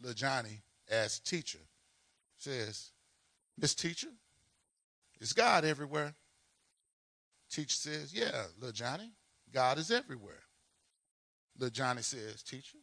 little 0.01 0.15
Johnny 0.15 0.61
asked 0.89 1.25
teacher, 1.25 1.59
says, 2.37 2.91
Miss 3.57 3.73
Teacher, 3.73 4.09
is 5.19 5.33
God 5.33 5.65
everywhere? 5.65 6.13
Teacher 7.49 7.75
says, 7.75 8.13
Yeah, 8.13 8.43
little 8.59 8.73
Johnny, 8.73 9.11
God 9.53 9.77
is 9.77 9.91
everywhere. 9.91 10.43
Little 11.57 11.73
Johnny 11.73 12.01
says, 12.01 12.43
Teacher, 12.43 12.77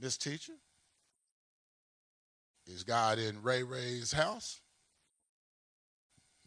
Miss 0.00 0.16
Teacher, 0.16 0.54
is 2.66 2.82
God 2.82 3.18
in 3.18 3.42
Ray 3.42 3.62
Ray's 3.62 4.12
house? 4.12 4.60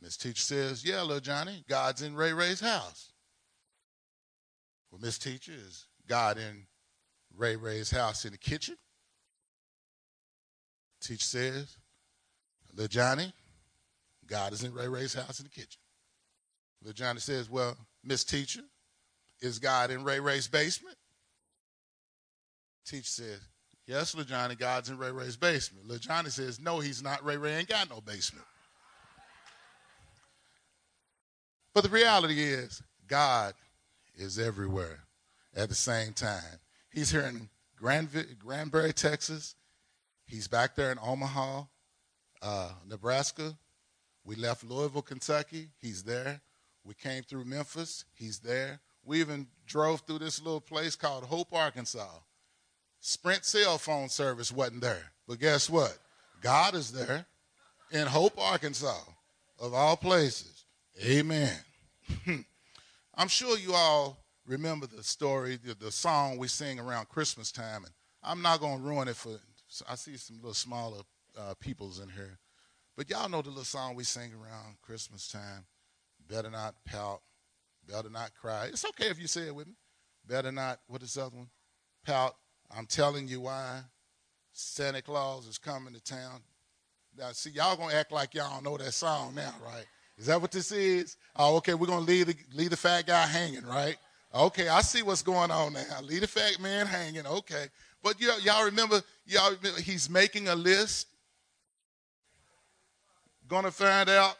Miss 0.01 0.17
Teacher 0.17 0.41
says, 0.41 0.83
Yeah, 0.83 1.01
little 1.01 1.19
Johnny, 1.19 1.63
God's 1.69 2.01
in 2.01 2.15
Ray 2.15 2.33
Ray's 2.33 2.59
house. 2.59 3.13
Well, 4.91 4.99
Miss 5.01 5.17
Teacher, 5.17 5.53
is 5.53 5.87
God 6.07 6.37
in 6.37 6.67
Ray 7.35 7.55
Ray's 7.55 7.91
house 7.91 8.25
in 8.25 8.31
the 8.31 8.37
kitchen? 8.37 8.75
Teacher 11.05 11.23
says, 11.23 11.77
Little 12.73 12.87
Johnny, 12.87 13.31
God 14.27 14.53
is 14.53 14.63
in 14.63 14.73
Ray 14.73 14.87
Ray's 14.87 15.13
house 15.13 15.39
in 15.39 15.45
the 15.45 15.49
kitchen. 15.49 15.79
Little 16.81 16.95
Johnny 16.95 17.19
says, 17.19 17.49
Well, 17.49 17.77
Miss 18.03 18.23
Teacher, 18.23 18.61
is 19.39 19.59
God 19.59 19.91
in 19.91 20.03
Ray 20.03 20.19
Ray's 20.19 20.47
basement? 20.47 20.95
Teacher 22.85 23.03
says, 23.05 23.39
Yes, 23.85 24.15
little 24.15 24.27
Johnny, 24.27 24.55
God's 24.55 24.89
in 24.89 24.97
Ray 24.97 25.11
Ray's 25.11 25.37
basement. 25.37 25.87
Little 25.87 26.01
Johnny 26.01 26.29
says, 26.29 26.59
No, 26.59 26.79
he's 26.79 27.03
not. 27.03 27.23
Ray 27.23 27.37
Ray 27.37 27.55
ain't 27.55 27.69
got 27.69 27.89
no 27.89 28.01
basement. 28.01 28.45
But 31.73 31.83
the 31.83 31.89
reality 31.89 32.41
is, 32.41 32.81
God 33.07 33.53
is 34.15 34.39
everywhere 34.39 35.01
at 35.55 35.69
the 35.69 35.75
same 35.75 36.13
time. 36.13 36.59
He's 36.91 37.11
here 37.11 37.21
in 37.21 37.49
Granbury, 37.77 38.93
Texas. 38.93 39.55
He's 40.25 40.47
back 40.47 40.75
there 40.75 40.91
in 40.91 40.97
Omaha, 41.01 41.63
uh, 42.41 42.71
Nebraska. 42.87 43.57
We 44.23 44.35
left 44.35 44.63
Louisville, 44.63 45.03
Kentucky. 45.03 45.69
He's 45.79 46.03
there. 46.03 46.41
We 46.83 46.95
came 46.95 47.23
through 47.23 47.45
Memphis. 47.45 48.05
He's 48.13 48.39
there. 48.39 48.79
We 49.03 49.19
even 49.19 49.47
drove 49.67 50.01
through 50.01 50.19
this 50.19 50.41
little 50.41 50.61
place 50.61 50.95
called 50.95 51.25
Hope, 51.25 51.53
Arkansas. 51.53 52.09
Sprint 52.99 53.45
cell 53.45 53.77
phone 53.77 54.09
service 54.09 54.51
wasn't 54.51 54.81
there. 54.81 55.11
But 55.27 55.39
guess 55.39 55.69
what? 55.69 55.97
God 56.41 56.73
is 56.73 56.91
there 56.91 57.25
in 57.91 58.07
Hope, 58.07 58.39
Arkansas, 58.39 58.99
of 59.59 59.73
all 59.75 59.95
places. 59.95 60.65
Amen. 61.03 61.53
I'm 63.15 63.27
sure 63.27 63.57
you 63.57 63.73
all 63.73 64.17
remember 64.47 64.87
the 64.87 65.03
story, 65.03 65.57
the, 65.63 65.75
the 65.75 65.91
song 65.91 66.37
we 66.37 66.47
sing 66.47 66.79
around 66.79 67.09
Christmas 67.09 67.51
time, 67.51 67.83
and 67.83 67.93
I'm 68.23 68.41
not 68.41 68.59
going 68.59 68.79
to 68.79 68.83
ruin 68.83 69.07
it 69.07 69.15
for 69.15 69.39
I 69.89 69.95
see 69.95 70.17
some 70.17 70.37
little 70.37 70.53
smaller 70.53 71.01
uh, 71.37 71.53
peoples 71.59 71.99
in 71.99 72.09
here. 72.09 72.39
But 72.95 73.09
y'all 73.09 73.29
know 73.29 73.41
the 73.41 73.49
little 73.49 73.63
song 73.63 73.95
we 73.95 74.03
sing 74.03 74.31
around 74.33 74.77
Christmas 74.81 75.27
time. 75.27 75.65
Better 76.27 76.49
not 76.49 76.75
pout, 76.85 77.21
better 77.87 78.09
not 78.09 78.33
cry. 78.33 78.67
It's 78.67 78.85
okay 78.85 79.07
if 79.07 79.19
you 79.19 79.27
say 79.27 79.47
it 79.47 79.55
with 79.55 79.67
me. 79.67 79.73
Better 80.27 80.51
not, 80.51 80.79
what 80.87 81.03
is 81.03 81.13
the 81.13 81.25
other 81.25 81.37
one? 81.37 81.49
Pout. 82.05 82.35
I'm 82.75 82.85
telling 82.85 83.27
you 83.27 83.41
why. 83.41 83.81
Santa 84.53 85.01
Claus 85.01 85.47
is 85.47 85.57
coming 85.57 85.93
to 85.93 86.01
town. 86.01 86.41
Now, 87.17 87.31
see, 87.33 87.51
y'all 87.51 87.75
gonna 87.75 87.93
act 87.93 88.11
like 88.11 88.33
y'all 88.33 88.61
know 88.61 88.77
that 88.77 88.93
song 88.93 89.35
now, 89.35 89.53
right? 89.63 89.85
Is 90.17 90.27
that 90.27 90.41
what 90.41 90.51
this 90.51 90.71
is? 90.71 91.17
Oh, 91.35 91.57
okay, 91.57 91.73
we're 91.73 91.87
gonna 91.87 92.05
leave 92.05 92.27
the 92.27 92.35
leave 92.53 92.69
the 92.69 92.77
fat 92.77 93.05
guy 93.05 93.25
hanging, 93.25 93.65
right? 93.65 93.97
Okay, 94.33 94.67
I 94.67 94.81
see 94.81 95.03
what's 95.03 95.21
going 95.21 95.51
on 95.51 95.73
now. 95.73 96.01
Leave 96.01 96.21
the 96.21 96.27
fat 96.27 96.59
man 96.59 96.87
hanging. 96.87 97.25
Okay, 97.25 97.67
but 98.01 98.19
y'all, 98.19 98.39
y'all 98.39 98.65
remember, 98.65 99.01
y'all 99.25 99.55
he's 99.77 100.09
making 100.09 100.47
a 100.47 100.55
list. 100.55 101.07
Gonna 103.47 103.71
find 103.71 104.09
out. 104.09 104.35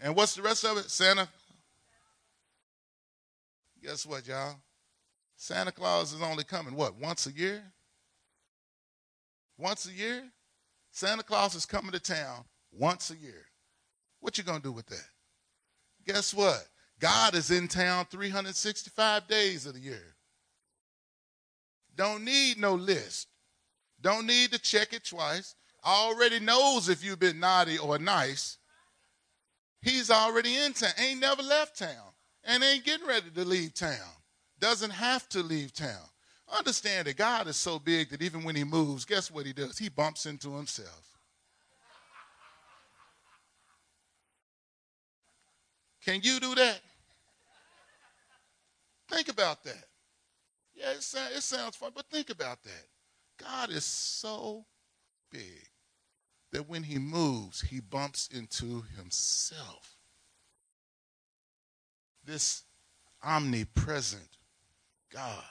And 0.00 0.14
what's 0.16 0.34
the 0.34 0.42
rest 0.42 0.64
of 0.64 0.76
it? 0.76 0.90
Santa. 0.90 1.28
Guess 3.82 4.06
what, 4.06 4.26
y'all? 4.26 4.56
Santa 5.36 5.72
Claus 5.72 6.12
is 6.12 6.22
only 6.22 6.44
coming, 6.44 6.74
what, 6.74 6.96
once 6.96 7.26
a 7.26 7.32
year? 7.32 7.62
Once 9.58 9.86
a 9.86 9.92
year? 9.92 10.24
Santa 10.90 11.22
Claus 11.22 11.54
is 11.54 11.66
coming 11.66 11.92
to 11.92 12.00
town 12.00 12.44
once 12.72 13.10
a 13.10 13.16
year. 13.16 13.46
What 14.20 14.38
you 14.38 14.44
to 14.44 14.60
do 14.60 14.72
with 14.72 14.86
that? 14.86 15.06
Guess 16.06 16.34
what? 16.34 16.66
God 16.98 17.34
is 17.34 17.50
in 17.50 17.68
town 17.68 18.06
365 18.10 19.26
days 19.28 19.66
of 19.66 19.74
the 19.74 19.80
year. 19.80 20.13
Don't 21.96 22.24
need 22.24 22.58
no 22.58 22.74
list. 22.74 23.28
Don't 24.00 24.26
need 24.26 24.52
to 24.52 24.58
check 24.58 24.92
it 24.92 25.04
twice. 25.04 25.54
Already 25.84 26.40
knows 26.40 26.88
if 26.88 27.04
you've 27.04 27.18
been 27.18 27.40
naughty 27.40 27.78
or 27.78 27.98
nice. 27.98 28.58
He's 29.80 30.10
already 30.10 30.56
in 30.56 30.72
town. 30.72 30.92
Ain't 30.98 31.20
never 31.20 31.42
left 31.42 31.78
town 31.78 32.12
and 32.44 32.62
ain't 32.62 32.84
getting 32.84 33.06
ready 33.06 33.30
to 33.30 33.44
leave 33.44 33.74
town. 33.74 33.98
Doesn't 34.58 34.90
have 34.90 35.28
to 35.30 35.42
leave 35.42 35.72
town. 35.72 36.08
Understand 36.56 37.06
that 37.06 37.16
God 37.16 37.48
is 37.48 37.56
so 37.56 37.78
big 37.78 38.10
that 38.10 38.22
even 38.22 38.44
when 38.44 38.56
he 38.56 38.64
moves, 38.64 39.04
guess 39.04 39.30
what 39.30 39.46
he 39.46 39.52
does? 39.52 39.78
He 39.78 39.88
bumps 39.88 40.26
into 40.26 40.54
himself. 40.54 41.18
Can 46.04 46.20
you 46.22 46.38
do 46.38 46.54
that? 46.54 46.80
Think 49.10 49.28
about 49.28 49.64
that. 49.64 49.84
Yeah, 50.74 50.90
it, 50.90 51.02
sound, 51.02 51.32
it 51.34 51.42
sounds 51.42 51.76
fun, 51.76 51.92
but 51.94 52.06
think 52.10 52.30
about 52.30 52.62
that. 52.64 52.86
God 53.38 53.70
is 53.70 53.84
so 53.84 54.64
big 55.30 55.68
that 56.52 56.68
when 56.68 56.82
he 56.84 56.98
moves, 56.98 57.60
he 57.60 57.80
bumps 57.80 58.28
into 58.32 58.84
himself. 58.96 59.96
This 62.24 62.62
omnipresent 63.22 64.38
God. 65.12 65.44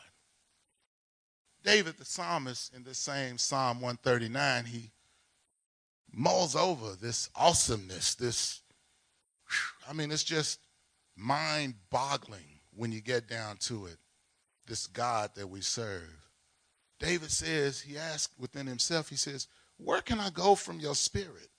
David 1.64 1.98
the 1.98 2.06
psalmist 2.06 2.74
in 2.74 2.84
the 2.84 2.94
same 2.94 3.38
Psalm 3.38 3.80
139, 3.80 4.66
he 4.66 4.92
mulls 6.12 6.56
over 6.56 6.96
this 6.96 7.30
awesomeness, 7.36 8.16
this, 8.16 8.62
I 9.90 9.94
mean, 9.94 10.12
it's 10.12 10.24
just 10.24 10.60
mind 11.16 11.76
boggling 11.90 12.60
when 12.76 12.92
you 12.92 13.02
get 13.02 13.28
down 13.28 13.58
to 13.58 13.86
it, 13.86 13.98
this 14.68 14.88
God 14.88 15.32
that 15.36 15.48
we 15.48 15.62
serve. 15.62 16.30
David 17.00 17.32
says, 17.32 17.82
he 17.82 17.98
asked 17.98 18.40
within 18.40 18.66
himself, 18.66 19.10
he 19.10 19.16
says, 19.16 19.48
Where 19.78 20.02
can 20.02 20.20
I 20.20 20.30
go 20.30 20.56
from 20.56 20.80
your 20.80 20.96
spirit? 20.96 21.50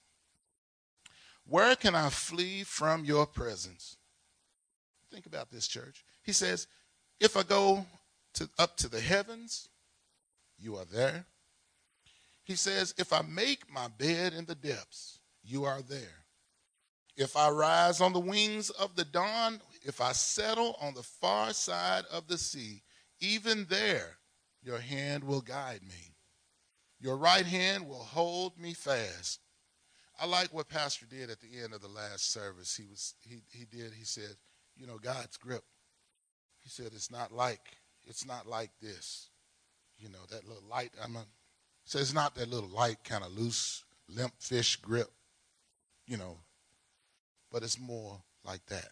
Where 1.47 1.77
can 1.77 1.95
I 1.95 2.09
flee 2.09 2.65
from 2.65 3.05
your 3.05 3.27
presence? 3.27 3.97
Think 5.13 5.27
about 5.27 5.51
this, 5.51 5.69
church. 5.69 6.05
He 6.23 6.33
says, 6.33 6.67
If 7.21 7.37
I 7.37 7.43
go 7.43 7.85
to, 8.35 8.49
up 8.59 8.77
to 8.79 8.89
the 8.89 9.01
heavens, 9.01 9.69
you 10.59 10.77
are 10.77 10.87
there. 10.87 11.27
He 12.45 12.57
says, 12.57 12.95
If 12.99 13.13
I 13.13 13.23
make 13.23 13.71
my 13.73 13.89
bed 13.89 14.33
in 14.33 14.47
the 14.47 14.55
depths, 14.55 15.19
you 15.45 15.65
are 15.65 15.83
there. 15.83 16.25
If 17.17 17.37
I 17.37 17.51
rise 17.51 18.01
on 18.01 18.13
the 18.13 18.21
wings 18.21 18.71
of 18.71 18.97
the 18.97 19.05
dawn, 19.05 19.61
if 19.83 20.01
I 20.01 20.13
settle 20.13 20.77
on 20.81 20.95
the 20.95 21.03
far 21.03 21.53
side 21.53 22.05
of 22.11 22.27
the 22.27 22.39
sea, 22.39 22.83
even 23.21 23.67
there 23.69 24.19
your 24.63 24.79
hand 24.79 25.25
will 25.25 25.43
guide 25.43 25.83
me. 25.83 26.15
Your 27.01 27.17
right 27.17 27.45
hand 27.45 27.87
will 27.87 28.03
hold 28.03 28.59
me 28.59 28.73
fast. 28.73 29.41
I 30.19 30.27
like 30.27 30.55
what 30.55 30.69
Pastor 30.69 31.07
did 31.07 31.29
at 31.29 31.41
the 31.41 31.61
end 31.63 31.75
of 31.75 31.83
the 31.83 31.89
last 31.89 32.33
service. 32.33 32.75
He 32.77 32.87
was 32.87 33.15
he 33.29 33.43
he 33.51 33.65
did, 33.65 33.93
he 33.93 34.05
said, 34.05 34.37
you 34.77 34.87
know, 34.87 34.99
God's 34.99 35.37
grip. 35.37 35.65
He 36.63 36.71
said 36.71 36.87
it's 36.87 37.11
not 37.11 37.33
like 37.33 37.77
it's 38.07 38.27
not 38.27 38.47
like 38.47 38.71
this. 38.81 39.29
You 39.99 40.09
know, 40.09 40.25
that 40.31 40.47
little 40.47 40.69
light, 40.69 40.93
I'm 41.03 41.17
a 41.17 41.25
says 41.85 42.03
it's 42.03 42.15
not 42.15 42.35
that 42.37 42.49
little 42.49 42.71
light, 42.71 43.05
kind 43.05 43.25
of 43.25 43.37
loose, 43.37 43.85
limp 44.09 44.33
fish 44.39 44.77
grip, 44.77 45.11
you 46.07 46.17
know, 46.17 46.39
but 47.53 47.63
it's 47.63 47.79
more 47.79 48.23
like 48.45 48.65
that. 48.67 48.89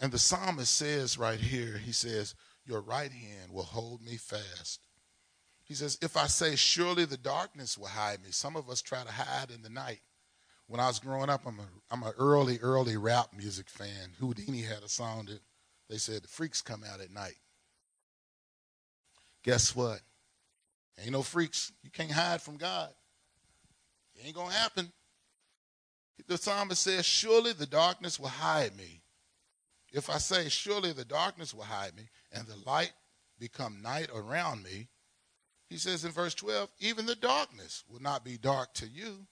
And 0.00 0.12
the 0.12 0.18
psalmist 0.18 0.74
says 0.74 1.18
right 1.18 1.40
here, 1.40 1.78
he 1.78 1.92
says, 1.92 2.34
Your 2.64 2.80
right 2.80 3.12
hand 3.12 3.50
will 3.50 3.62
hold 3.62 4.02
me 4.02 4.16
fast. 4.16 4.80
He 5.64 5.74
says, 5.74 5.98
If 6.02 6.16
I 6.16 6.26
say, 6.26 6.54
Surely 6.56 7.04
the 7.04 7.16
darkness 7.16 7.78
will 7.78 7.88
hide 7.88 8.22
me. 8.22 8.30
Some 8.30 8.56
of 8.56 8.68
us 8.68 8.82
try 8.82 9.02
to 9.02 9.12
hide 9.12 9.50
in 9.50 9.62
the 9.62 9.70
night. 9.70 10.00
When 10.68 10.80
I 10.80 10.88
was 10.88 10.98
growing 10.98 11.30
up, 11.30 11.42
I'm 11.46 11.60
a 11.60 11.66
I'm 11.90 12.02
early, 12.18 12.58
early 12.60 12.96
rap 12.96 13.28
music 13.36 13.68
fan. 13.70 14.10
Whodini 14.20 14.66
had 14.66 14.82
a 14.82 14.88
song 14.88 15.26
that 15.26 15.40
they 15.88 15.96
said 15.96 16.22
the 16.22 16.28
freaks 16.28 16.60
come 16.60 16.82
out 16.84 17.00
at 17.00 17.12
night. 17.12 17.36
Guess 19.44 19.76
what? 19.76 20.00
Ain't 21.00 21.12
no 21.12 21.22
freaks. 21.22 21.72
You 21.82 21.90
can't 21.90 22.10
hide 22.10 22.42
from 22.42 22.56
God. 22.56 22.90
It 24.16 24.26
ain't 24.26 24.34
gonna 24.34 24.52
happen. 24.52 24.92
The 26.26 26.36
psalmist 26.36 26.82
says, 26.82 27.06
Surely 27.06 27.52
the 27.52 27.66
darkness 27.66 28.18
will 28.18 28.28
hide 28.28 28.76
me. 28.76 29.02
If 29.96 30.10
I 30.10 30.18
say, 30.18 30.50
Surely 30.50 30.92
the 30.92 31.06
darkness 31.06 31.54
will 31.54 31.64
hide 31.64 31.96
me, 31.96 32.02
and 32.30 32.46
the 32.46 32.58
light 32.66 32.92
become 33.38 33.80
night 33.80 34.10
around 34.14 34.62
me, 34.62 34.88
he 35.70 35.78
says 35.78 36.04
in 36.04 36.12
verse 36.12 36.34
12, 36.34 36.68
even 36.80 37.06
the 37.06 37.14
darkness 37.14 37.82
will 37.88 38.02
not 38.02 38.22
be 38.22 38.36
dark 38.36 38.74
to 38.74 38.86
you. 38.86 39.26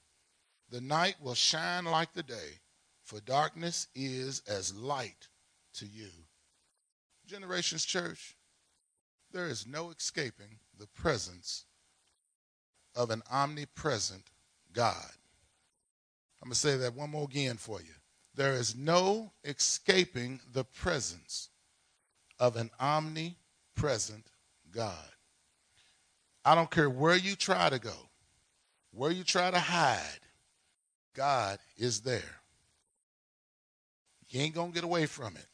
The 0.70 0.81
night 0.81 1.16
will 1.20 1.35
shine 1.35 1.85
like 1.85 2.14
the 2.14 2.22
day, 2.22 2.61
for 3.03 3.20
darkness 3.20 3.88
is 3.94 4.40
as 4.48 4.74
light 4.74 5.29
to 5.74 5.87
you. 5.87 6.09
Generations 7.27 7.85
Church, 7.85 8.35
there 9.33 9.46
is 9.46 9.66
no 9.66 9.90
escaping 9.90 10.61
the 10.79 10.87
presence 10.87 11.66
of 12.96 13.11
an 13.11 13.22
omnipresent 13.31 14.31
God. 14.72 15.12
I'm 16.42 16.48
going 16.48 16.55
to 16.55 16.59
say 16.59 16.79
that 16.79 16.94
one 16.94 17.11
more 17.11 17.24
again 17.24 17.59
for 17.59 17.83
you. 17.83 17.94
There 18.35 18.55
is 18.55 18.75
no 18.75 19.33
escaping 19.44 20.40
the 20.53 20.64
presence 20.64 21.51
of 22.38 22.57
an 22.57 22.70
omnipresent 22.81 24.27
God. 24.73 25.09
I 26.44 26.55
don't 26.55 26.70
care 26.70 26.90
where 26.90 27.16
you 27.16 27.37
try 27.37 27.70
to 27.70 27.79
go, 27.79 27.94
where 28.92 29.12
you 29.12 29.23
try 29.23 29.51
to 29.51 29.59
hide, 29.59 30.20
God 31.14 31.59
is 31.79 32.01
there. 32.01 32.40
You 34.29 34.40
ain't 34.40 34.55
going 34.55 34.73
to 34.73 34.75
get 34.75 34.85
away 34.85 35.07
from 35.07 35.37
it. 35.37 35.47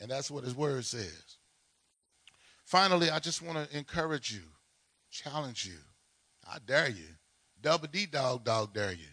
And 0.00 0.10
that's 0.10 0.30
what 0.30 0.44
his 0.44 0.54
word 0.54 0.84
says. 0.84 1.38
Finally, 2.64 3.10
I 3.10 3.18
just 3.18 3.42
want 3.42 3.58
to 3.58 3.76
encourage 3.76 4.30
you, 4.30 4.42
challenge 5.10 5.66
you. 5.66 5.78
I 6.48 6.58
dare 6.64 6.90
you. 6.90 7.08
Double 7.62 7.88
D 7.88 8.06
dog, 8.06 8.44
dog 8.44 8.74
dare 8.74 8.92
you. 8.92 9.08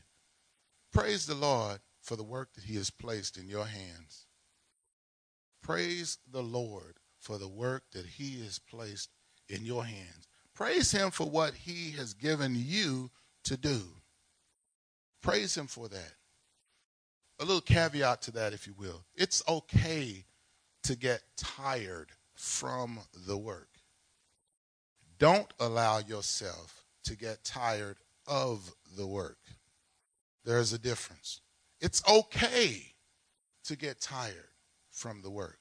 Praise 0.92 1.26
the 1.26 1.36
Lord 1.36 1.80
for 2.08 2.16
the 2.16 2.24
work 2.24 2.54
that 2.54 2.64
he 2.64 2.76
has 2.76 2.90
placed 2.90 3.36
in 3.38 3.50
your 3.50 3.66
hands. 3.66 4.28
Praise 5.62 6.18
the 6.32 6.42
Lord 6.42 6.96
for 7.20 7.38
the 7.38 7.50
work 7.50 7.84
that 7.92 8.06
he 8.06 8.42
has 8.46 8.60
placed 8.60 9.10
in 9.50 9.66
your 9.66 9.84
hands. 9.84 10.30
Praise 10.56 10.90
him 10.90 11.12
for 11.12 11.30
what 11.30 11.54
he 11.54 11.92
has 11.98 12.14
given 12.14 12.54
you 12.56 13.12
to 13.44 13.58
do. 13.58 13.82
Praise 15.22 15.58
him 15.58 15.68
for 15.68 15.90
that. 15.90 16.14
A 17.40 17.46
little 17.46 17.60
caveat 17.60 18.22
to 18.22 18.32
that, 18.32 18.54
if 18.54 18.66
you 18.66 18.74
will. 18.78 19.04
It's 19.14 19.44
okay 19.46 20.24
to 20.84 20.96
get 20.96 21.24
tired 21.36 22.12
from 22.36 23.02
the 23.28 23.38
work. 23.38 23.68
Don't 25.20 25.54
allow 25.60 26.00
yourself 26.00 26.86
to 27.04 27.18
get 27.18 27.44
tired 27.44 27.98
of 28.26 28.72
the 28.96 29.06
work. 29.06 29.40
There's 30.46 30.72
a 30.72 30.80
difference. 30.80 31.42
It's 31.80 32.04
okay 32.10 32.94
to 33.66 33.76
get 33.76 34.02
tired 34.02 34.50
from 34.92 35.22
the 35.22 35.30
work. 35.30 35.60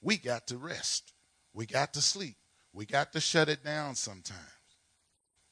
We 0.00 0.16
got 0.16 0.46
to 0.48 0.58
rest. 0.58 1.12
We 1.52 1.66
got 1.66 1.94
to 1.94 2.00
sleep. 2.00 2.36
We 2.72 2.86
got 2.86 3.12
to 3.14 3.20
shut 3.20 3.48
it 3.48 3.64
down 3.64 3.94
sometimes. 3.94 4.40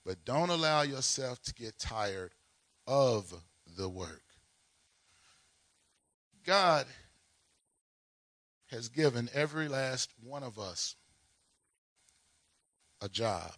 But 0.04 0.24
don't 0.24 0.50
allow 0.50 0.82
yourself 0.82 1.40
to 1.42 1.54
get 1.54 1.78
tired 1.78 2.32
of 2.86 3.32
the 3.76 3.88
work. 3.88 4.22
God 6.44 6.86
has 8.70 8.88
given 8.88 9.30
every 9.32 9.68
last 9.68 10.10
one 10.22 10.42
of 10.42 10.58
us 10.58 10.96
a 13.00 13.08
job. 13.08 13.52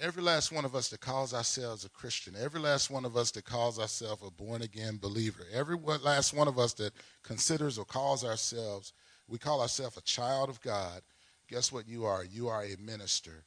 Every 0.00 0.22
last 0.22 0.50
one 0.50 0.64
of 0.64 0.74
us 0.74 0.88
that 0.88 1.00
calls 1.00 1.34
ourselves 1.34 1.84
a 1.84 1.90
Christian, 1.90 2.34
every 2.40 2.58
last 2.58 2.90
one 2.90 3.04
of 3.04 3.18
us 3.18 3.30
that 3.32 3.44
calls 3.44 3.78
ourselves 3.78 4.22
a 4.26 4.30
born 4.30 4.62
again 4.62 4.96
believer, 4.96 5.42
every 5.52 5.76
last 5.76 6.32
one 6.32 6.48
of 6.48 6.58
us 6.58 6.72
that 6.74 6.94
considers 7.22 7.76
or 7.76 7.84
calls 7.84 8.24
ourselves, 8.24 8.94
we 9.28 9.36
call 9.36 9.60
ourselves 9.60 9.98
a 9.98 10.02
child 10.02 10.48
of 10.48 10.58
God, 10.62 11.02
guess 11.50 11.70
what 11.70 11.86
you 11.86 12.06
are? 12.06 12.24
You 12.24 12.48
are 12.48 12.64
a 12.64 12.76
minister. 12.82 13.44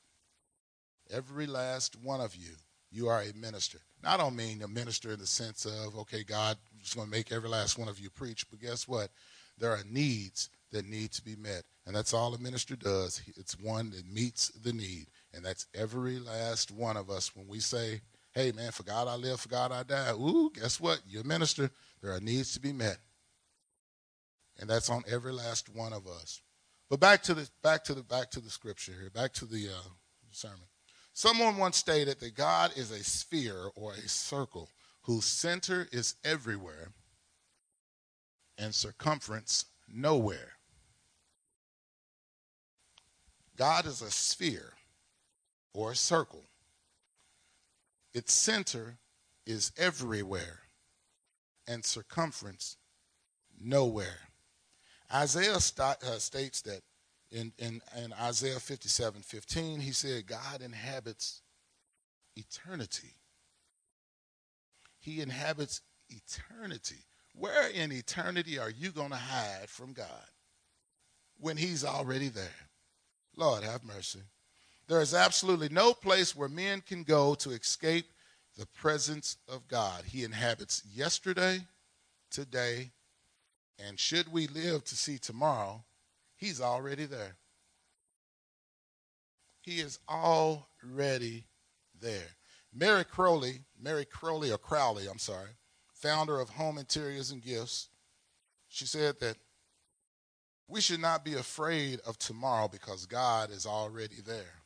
Every 1.12 1.48
last 1.48 1.96
one 2.04 2.22
of 2.22 2.36
you, 2.36 2.52
you 2.92 3.08
are 3.08 3.24
a 3.24 3.34
minister. 3.36 3.80
Now, 4.04 4.14
I 4.14 4.18
don't 4.18 4.36
mean 4.36 4.62
a 4.62 4.68
minister 4.68 5.14
in 5.14 5.20
the 5.20 5.26
sense 5.26 5.66
of, 5.66 5.98
okay, 5.98 6.24
God 6.24 6.58
is 6.84 6.94
going 6.94 7.08
to 7.08 7.12
make 7.12 7.32
every 7.32 7.50
last 7.50 7.80
one 7.80 7.88
of 7.88 8.00
you 8.00 8.12
preach, 8.12 8.48
but 8.52 8.62
guess 8.62 8.88
what? 8.88 9.10
There 9.58 9.72
are 9.72 9.84
needs 9.90 10.52
that 10.72 10.86
need 10.86 11.12
to 11.14 11.24
be 11.24 11.36
met. 11.36 11.64
And 11.88 11.96
that's 11.96 12.14
all 12.14 12.34
a 12.36 12.40
minister 12.40 12.76
does. 12.76 13.22
It's 13.38 13.60
one 13.60 13.90
that 13.92 14.06
meets 14.06 14.50
the 14.50 14.74
need. 14.74 15.08
And 15.34 15.44
that's 15.44 15.68
every 15.74 16.20
last 16.20 16.72
one 16.72 16.98
of 16.98 17.10
us 17.10 17.36
when 17.36 17.48
we 17.48 17.60
say, 17.60 18.02
hey, 18.34 18.52
man, 18.52 18.72
for 18.72 18.84
God 18.84 19.08
I 19.08 19.16
live, 19.16 19.40
for 19.40 19.50
God 19.50 19.72
I 19.72 19.84
die. 19.84 20.12
Ooh, 20.14 20.52
guess 20.54 20.80
what? 20.80 21.02
You're 21.08 21.24
a 21.24 21.26
minister. 21.26 21.72
There 22.02 22.14
are 22.14 22.20
needs 22.20 22.54
to 22.54 22.60
be 22.60 22.74
met. 22.74 22.98
And 24.60 24.70
that's 24.70 24.90
on 24.90 25.04
every 25.10 25.32
last 25.32 25.74
one 25.74 25.94
of 25.94 26.08
us. 26.08 26.42
But 26.90 27.00
back 27.00 27.24
to 27.24 27.34
the 27.34 27.50
back 27.64 27.84
to 27.86 27.96
the 27.96 28.04
back 28.04 28.30
to 28.32 28.40
the 28.40 28.52
scripture 28.52 28.92
here, 28.92 29.10
back 29.10 29.34
to 29.34 29.46
the 29.46 29.70
uh, 29.70 29.90
sermon. 30.32 30.60
Someone 31.14 31.58
once 31.58 31.78
stated 31.78 32.20
that 32.20 32.36
God 32.36 32.72
is 32.76 32.92
a 32.92 33.04
sphere 33.04 33.70
or 33.76 33.94
a 33.94 34.08
circle 34.08 34.70
whose 35.02 35.26
center 35.26 35.88
is 35.92 36.16
everywhere 36.24 36.90
and 38.58 38.74
circumference 38.76 39.66
nowhere. 39.88 40.54
God 43.58 43.86
is 43.86 44.02
a 44.02 44.12
sphere 44.12 44.73
or 45.74 45.92
a 45.92 45.96
circle. 45.96 46.44
Its 48.14 48.34
center 48.34 48.98
is 49.46 49.72
everywhere 49.78 50.60
and 51.68 51.84
circumference 51.84 52.78
nowhere. 53.60 54.20
Isaiah 55.14 55.60
st- 55.60 56.04
uh, 56.04 56.20
states 56.20 56.62
that 56.62 56.82
in, 57.32 57.52
in, 57.58 57.82
in 57.98 58.14
Isaiah 58.14 58.60
57 58.60 59.22
15, 59.22 59.80
he 59.80 59.92
said, 59.92 60.28
God 60.28 60.62
inhabits 60.62 61.42
eternity. 62.36 63.16
He 65.00 65.22
inhabits 65.22 65.82
eternity. 66.10 67.04
Where 67.36 67.68
in 67.70 67.92
eternity 67.92 68.60
are 68.60 68.70
you 68.70 68.92
going 68.92 69.10
to 69.10 69.16
hide 69.16 69.70
from 69.70 69.94
God 69.94 70.08
when 71.40 71.58
He's 71.58 71.84
already 71.84 72.30
there? 72.30 72.70
Lord, 73.36 73.64
have 73.64 73.84
mercy. 73.84 74.22
There 74.88 75.02
is 75.02 75.14
absolutely 75.14 75.70
no 75.70 75.94
place 75.94 76.36
where 76.36 76.50
men 76.50 76.82
can 76.82 77.04
go 77.04 77.36
to 77.36 77.52
escape 77.52 78.06
the 78.58 78.66
presence 78.66 79.38
of 79.48 79.68
God. 79.68 80.04
He 80.06 80.24
inhabits 80.24 80.84
yesterday, 80.94 81.62
today, 82.30 82.92
and 83.80 84.00
should 84.00 84.32
we 84.32 84.48
live 84.48 84.84
to 84.86 84.96
see 84.96 85.18
tomorrow, 85.18 85.84
He's 86.36 86.60
already 86.60 87.06
there. 87.06 87.38
He 89.62 89.80
is 89.80 90.00
already 90.10 91.46
there. 92.02 92.36
Mary 92.74 93.06
Crowley, 93.06 93.62
Mary 93.82 94.04
Crowley 94.04 94.52
or 94.52 94.58
Crowley, 94.58 95.08
I'm 95.08 95.20
sorry, 95.20 95.52
founder 95.94 96.40
of 96.40 96.50
Home 96.50 96.78
Interiors 96.78 97.32
and 97.32 97.42
Gifts, 97.42 97.88
she 98.68 98.86
said 98.86 99.20
that 99.22 99.38
we 100.68 100.82
should 100.82 101.00
not 101.00 101.24
be 101.24 101.36
afraid 101.36 102.02
of 102.06 102.18
tomorrow 102.18 102.68
because 102.68 103.06
God 103.06 103.52
is 103.52 103.66
already 103.66 104.22
there. 104.26 104.63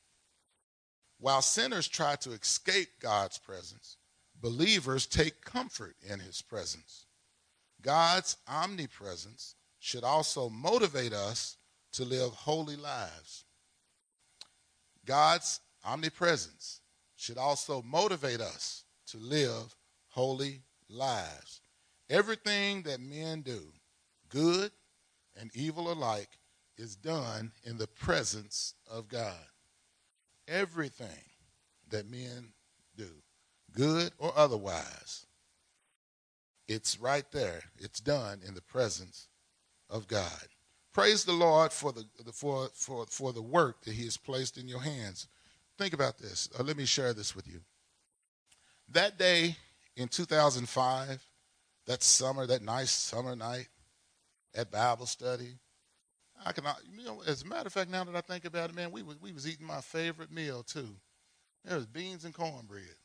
While 1.19 1.41
sinners 1.41 1.87
try 1.87 2.15
to 2.17 2.31
escape 2.31 2.89
God's 2.99 3.37
presence, 3.37 3.97
believers 4.39 5.05
take 5.05 5.43
comfort 5.43 5.95
in 6.07 6.19
his 6.19 6.41
presence. 6.41 7.05
God's 7.81 8.37
omnipresence 8.47 9.55
should 9.79 10.03
also 10.03 10.49
motivate 10.49 11.13
us 11.13 11.57
to 11.93 12.05
live 12.05 12.31
holy 12.31 12.75
lives. 12.75 13.45
God's 15.05 15.59
omnipresence 15.85 16.81
should 17.15 17.37
also 17.37 17.81
motivate 17.81 18.41
us 18.41 18.83
to 19.07 19.17
live 19.17 19.75
holy 20.09 20.61
lives. 20.89 21.61
Everything 22.09 22.83
that 22.83 22.99
men 22.99 23.41
do, 23.41 23.71
good 24.29 24.71
and 25.35 25.49
evil 25.55 25.91
alike, 25.91 26.39
is 26.77 26.95
done 26.95 27.51
in 27.63 27.77
the 27.77 27.87
presence 27.87 28.75
of 28.89 29.07
God. 29.07 29.45
Everything 30.47 31.07
that 31.89 32.09
men 32.09 32.53
do, 32.95 33.09
good 33.73 34.11
or 34.17 34.31
otherwise, 34.35 35.25
it's 36.67 36.99
right 36.99 37.29
there. 37.31 37.61
It's 37.79 37.99
done 37.99 38.41
in 38.45 38.53
the 38.53 38.61
presence 38.61 39.27
of 39.89 40.07
God. 40.07 40.47
Praise 40.93 41.23
the 41.23 41.33
Lord 41.33 41.71
for 41.71 41.91
the, 41.91 42.05
for, 42.33 42.69
for, 42.73 43.05
for 43.05 43.31
the 43.31 43.41
work 43.41 43.83
that 43.83 43.93
He 43.93 44.05
has 44.05 44.17
placed 44.17 44.57
in 44.57 44.67
your 44.67 44.81
hands. 44.81 45.27
Think 45.77 45.93
about 45.93 46.17
this. 46.17 46.49
Uh, 46.57 46.63
let 46.63 46.75
me 46.75 46.85
share 46.85 47.13
this 47.13 47.35
with 47.35 47.47
you. 47.47 47.61
That 48.89 49.17
day 49.19 49.55
in 49.95 50.07
2005, 50.07 51.23
that 51.85 52.03
summer, 52.03 52.47
that 52.47 52.63
nice 52.63 52.91
summer 52.91 53.35
night 53.35 53.67
at 54.55 54.71
Bible 54.71 55.05
study, 55.05 55.59
I 56.45 56.51
can, 56.51 56.63
you 56.97 57.05
know, 57.05 57.21
as 57.25 57.41
a 57.41 57.45
matter 57.45 57.67
of 57.67 57.73
fact, 57.73 57.89
now 57.89 58.03
that 58.03 58.15
I 58.15 58.21
think 58.21 58.45
about 58.45 58.69
it, 58.69 58.75
man, 58.75 58.91
we 58.91 59.03
was, 59.03 59.19
we 59.21 59.31
was 59.31 59.47
eating 59.47 59.65
my 59.65 59.81
favorite 59.81 60.31
meal 60.31 60.63
too. 60.63 60.95
There 61.65 61.75
was 61.75 61.85
beans 61.85 62.25
and 62.25 62.33
cornbread. 62.33 62.95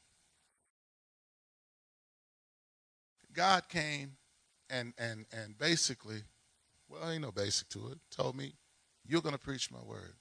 God 3.32 3.68
came 3.68 4.12
and 4.68 4.92
and 4.98 5.24
and 5.32 5.56
basically 5.56 6.22
well, 6.88 7.10
ain't 7.10 7.22
no 7.22 7.32
basic 7.32 7.68
to 7.70 7.88
it. 7.88 7.98
Told 8.10 8.36
me, 8.36 8.54
you're 9.06 9.22
to 9.22 9.38
preach 9.38 9.70
my 9.70 9.82
word. 9.84 10.14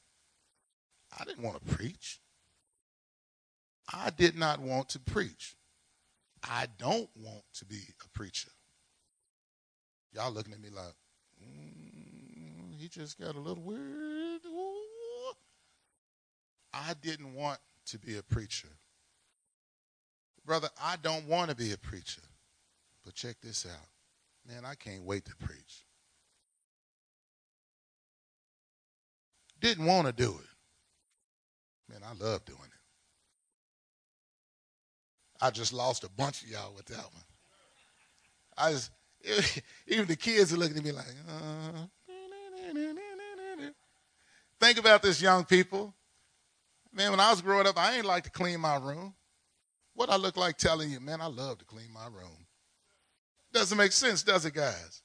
I 1.19 1.25
didn't 1.25 1.43
want 1.43 1.65
to 1.67 1.75
preach. 1.75 2.19
I 3.93 4.09
did 4.09 4.37
not 4.37 4.59
want 4.59 4.89
to 4.89 4.99
preach. 4.99 5.55
I 6.43 6.67
don't 6.77 7.09
want 7.15 7.43
to 7.55 7.65
be 7.65 7.81
a 8.03 8.09
preacher. 8.17 8.51
Y'all 10.13 10.31
looking 10.31 10.53
at 10.53 10.61
me 10.61 10.69
like, 10.69 10.93
he 12.81 12.87
just 12.87 13.19
got 13.19 13.35
a 13.35 13.39
little 13.39 13.63
weird. 13.63 14.41
Ooh. 14.47 15.33
I 16.73 16.93
didn't 17.01 17.35
want 17.35 17.59
to 17.87 17.99
be 17.99 18.17
a 18.17 18.23
preacher. 18.23 18.69
Brother, 20.45 20.69
I 20.81 20.95
don't 21.01 21.27
want 21.27 21.51
to 21.51 21.55
be 21.55 21.73
a 21.73 21.77
preacher. 21.77 22.21
But 23.05 23.13
check 23.13 23.35
this 23.41 23.67
out. 23.67 23.87
Man, 24.47 24.65
I 24.65 24.73
can't 24.73 25.03
wait 25.03 25.25
to 25.25 25.35
preach. 25.35 25.85
Didn't 29.59 29.85
want 29.85 30.07
to 30.07 30.13
do 30.13 30.31
it. 30.31 31.91
Man, 31.91 32.01
I 32.03 32.13
love 32.23 32.43
doing 32.45 32.59
it. 32.63 32.81
I 35.39 35.51
just 35.51 35.71
lost 35.71 36.03
a 36.03 36.09
bunch 36.09 36.41
of 36.43 36.49
y'all 36.49 36.73
with 36.75 36.85
that 36.85 36.97
one. 36.97 37.23
I 38.57 38.71
just, 38.71 38.91
even 39.87 40.07
the 40.07 40.15
kids 40.15 40.51
are 40.51 40.57
looking 40.57 40.77
at 40.77 40.83
me 40.83 40.91
like, 40.91 41.05
uh, 41.29 41.85
think 44.59 44.77
about 44.77 45.01
this, 45.01 45.21
young 45.21 45.45
people. 45.45 45.93
Man, 46.93 47.11
when 47.11 47.19
I 47.19 47.29
was 47.29 47.41
growing 47.41 47.67
up, 47.67 47.77
I 47.77 47.95
ain't 47.95 48.05
like 48.05 48.23
to 48.25 48.29
clean 48.29 48.59
my 48.59 48.77
room. 48.77 49.13
What 49.93 50.09
I 50.09 50.15
look 50.15 50.37
like 50.37 50.57
telling 50.57 50.91
you, 50.91 50.99
man, 50.99 51.21
I 51.21 51.27
love 51.27 51.57
to 51.59 51.65
clean 51.65 51.91
my 51.93 52.05
room. 52.05 52.47
Doesn't 53.53 53.77
make 53.77 53.91
sense, 53.91 54.23
does 54.23 54.45
it, 54.45 54.53
guys? 54.53 55.01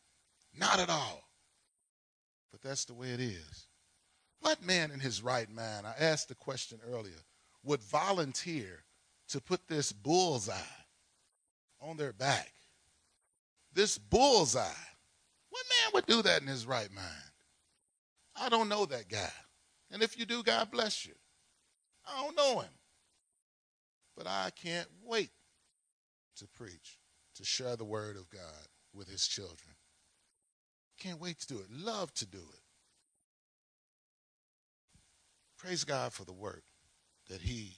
Not 0.55 0.79
at 0.79 0.91
all. 0.91 1.23
But 2.53 2.63
that's 2.63 2.85
the 2.85 2.95
way 2.95 3.11
it 3.11 3.21
is. 3.21 3.67
What 4.41 4.65
man 4.65 4.91
in 4.91 5.01
his 5.01 5.23
right 5.23 5.51
mind, 5.51 5.87
I 5.87 5.95
asked 5.99 6.29
the 6.29 6.35
question 6.35 6.79
earlier, 6.89 7.19
would 7.65 7.83
volunteer 7.83 8.85
to 9.29 9.41
put 9.41 9.67
this 9.67 9.93
bullseye 9.93 10.55
on 11.81 11.97
their 11.97 12.13
back? 12.13 12.53
This 13.73 13.99
bullseye. 13.99 14.63
What 15.51 15.65
man 15.69 15.91
would 15.95 16.07
do 16.07 16.23
that 16.23 16.43
in 16.43 16.47
his 16.47 16.67
right 16.67 16.93
mind? 16.95 17.07
I 18.39 18.49
don't 18.49 18.69
know 18.69 18.87
that 18.87 19.09
guy. 19.09 19.33
And 19.91 20.03
if 20.03 20.19
you 20.19 20.27
do, 20.27 20.43
God 20.43 20.71
bless 20.71 21.07
you. 21.07 21.15
I 22.07 22.23
don't 22.23 22.37
know 22.37 22.61
him. 22.61 22.71
But 24.17 24.27
I 24.27 24.51
can't 24.55 24.89
wait 25.05 25.31
to 26.37 26.47
preach, 26.47 26.99
to 27.37 27.45
share 27.45 27.77
the 27.77 27.85
word 27.85 28.17
of 28.17 28.29
God 28.31 28.69
with 28.95 29.09
his 29.09 29.27
children. 29.27 29.75
Can't 30.99 31.21
wait 31.21 31.41
to 31.41 31.47
do 31.47 31.59
it. 31.59 31.67
Love 31.71 32.13
to 32.15 32.27
do 32.27 32.39
it. 32.39 32.61
Praise 35.59 35.85
God 35.85 36.13
for 36.13 36.25
the 36.25 36.33
work 36.33 36.65
that 37.29 37.41
He 37.41 37.77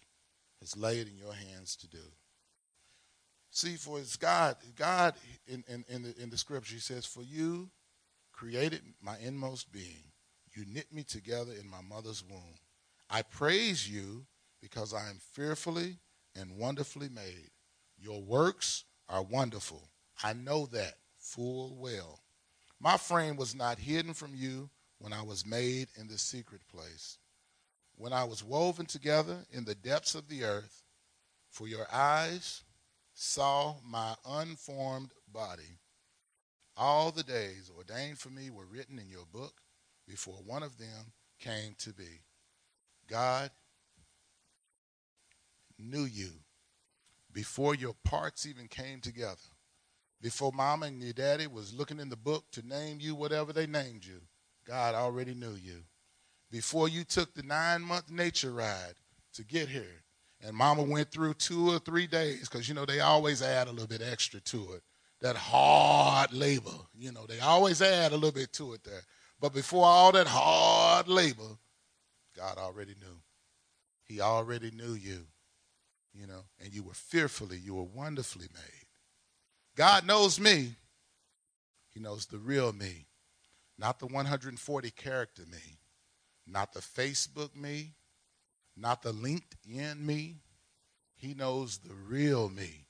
has 0.60 0.76
laid 0.76 1.06
in 1.08 1.16
your 1.16 1.32
hands 1.32 1.76
to 1.76 1.88
do. 1.88 2.02
See, 3.50 3.76
for 3.76 3.98
it's 3.98 4.16
God, 4.16 4.56
God 4.76 5.14
in, 5.46 5.64
in, 5.68 5.84
in, 5.88 6.02
the, 6.02 6.22
in 6.22 6.30
the 6.30 6.36
scripture, 6.36 6.74
He 6.74 6.80
says, 6.80 7.06
For 7.06 7.22
you 7.22 7.70
created 8.32 8.82
my 9.00 9.16
inmost 9.24 9.72
being. 9.72 10.07
You 10.58 10.64
knit 10.66 10.92
me 10.92 11.04
together 11.04 11.52
in 11.52 11.70
my 11.70 11.80
mother's 11.80 12.24
womb. 12.28 12.56
I 13.08 13.22
praise 13.22 13.88
you 13.88 14.26
because 14.60 14.92
I 14.92 15.08
am 15.08 15.20
fearfully 15.20 15.98
and 16.34 16.58
wonderfully 16.58 17.08
made. 17.08 17.50
Your 17.96 18.20
works 18.20 18.82
are 19.08 19.22
wonderful. 19.22 19.88
I 20.20 20.32
know 20.32 20.66
that 20.72 20.94
full 21.16 21.76
well. 21.76 22.18
My 22.80 22.96
frame 22.96 23.36
was 23.36 23.54
not 23.54 23.78
hidden 23.78 24.14
from 24.14 24.34
you 24.34 24.68
when 24.98 25.12
I 25.12 25.22
was 25.22 25.46
made 25.46 25.86
in 25.96 26.08
the 26.08 26.18
secret 26.18 26.62
place, 26.66 27.18
when 27.94 28.12
I 28.12 28.24
was 28.24 28.42
woven 28.42 28.86
together 28.86 29.36
in 29.52 29.64
the 29.64 29.76
depths 29.76 30.16
of 30.16 30.28
the 30.28 30.42
earth, 30.42 30.82
for 31.50 31.68
your 31.68 31.86
eyes 31.92 32.64
saw 33.14 33.76
my 33.86 34.16
unformed 34.26 35.12
body. 35.32 35.78
All 36.76 37.12
the 37.12 37.22
days 37.22 37.70
ordained 37.76 38.18
for 38.18 38.30
me 38.30 38.50
were 38.50 38.66
written 38.66 38.98
in 38.98 39.08
your 39.08 39.26
book 39.32 39.62
before 40.08 40.38
one 40.44 40.62
of 40.62 40.78
them 40.78 41.12
came 41.38 41.74
to 41.78 41.92
be. 41.92 42.22
God 43.06 43.50
knew 45.78 46.04
you 46.04 46.30
before 47.32 47.74
your 47.74 47.94
parts 48.04 48.46
even 48.46 48.66
came 48.66 49.00
together. 49.00 49.36
Before 50.20 50.50
mama 50.52 50.86
and 50.86 51.00
your 51.00 51.12
daddy 51.12 51.46
was 51.46 51.72
looking 51.72 52.00
in 52.00 52.08
the 52.08 52.16
book 52.16 52.44
to 52.52 52.66
name 52.66 52.98
you 53.00 53.14
whatever 53.14 53.52
they 53.52 53.66
named 53.66 54.04
you, 54.04 54.20
God 54.66 54.94
already 54.94 55.34
knew 55.34 55.54
you. 55.54 55.84
Before 56.50 56.88
you 56.88 57.04
took 57.04 57.34
the 57.34 57.42
nine 57.42 57.82
month 57.82 58.10
nature 58.10 58.52
ride 58.52 58.94
to 59.34 59.44
get 59.44 59.68
here, 59.68 60.02
and 60.42 60.56
mama 60.56 60.82
went 60.82 61.10
through 61.10 61.34
two 61.34 61.70
or 61.70 61.78
three 61.78 62.06
days, 62.06 62.48
because 62.48 62.68
you 62.68 62.74
know 62.74 62.84
they 62.84 63.00
always 63.00 63.42
add 63.42 63.68
a 63.68 63.70
little 63.70 63.86
bit 63.86 64.02
extra 64.02 64.40
to 64.40 64.72
it. 64.72 64.82
That 65.20 65.36
hard 65.36 66.32
labor, 66.32 66.70
you 66.96 67.12
know, 67.12 67.26
they 67.26 67.40
always 67.40 67.82
add 67.82 68.12
a 68.12 68.14
little 68.14 68.32
bit 68.32 68.52
to 68.54 68.72
it 68.72 68.84
there. 68.84 69.02
But 69.40 69.54
before 69.54 69.84
all 69.84 70.12
that 70.12 70.26
hard 70.26 71.08
labor, 71.08 71.58
God 72.36 72.58
already 72.58 72.94
knew. 73.00 73.20
He 74.04 74.20
already 74.20 74.70
knew 74.70 74.94
you, 74.94 75.26
you 76.14 76.26
know, 76.26 76.44
and 76.62 76.74
you 76.74 76.82
were 76.82 76.94
fearfully, 76.94 77.58
you 77.58 77.74
were 77.74 77.82
wonderfully 77.82 78.48
made. 78.54 78.86
God 79.76 80.06
knows 80.06 80.40
me. 80.40 80.74
He 81.90 82.00
knows 82.00 82.26
the 82.26 82.38
real 82.38 82.72
me, 82.72 83.06
not 83.78 83.98
the 83.98 84.06
140 84.06 84.90
character 84.92 85.42
me, 85.50 85.78
not 86.46 86.72
the 86.72 86.80
Facebook 86.80 87.54
me, 87.54 87.94
not 88.76 89.02
the 89.02 89.12
LinkedIn 89.12 90.00
me. 90.00 90.36
He 91.16 91.34
knows 91.34 91.78
the 91.78 91.94
real 91.94 92.48
me. 92.48 92.86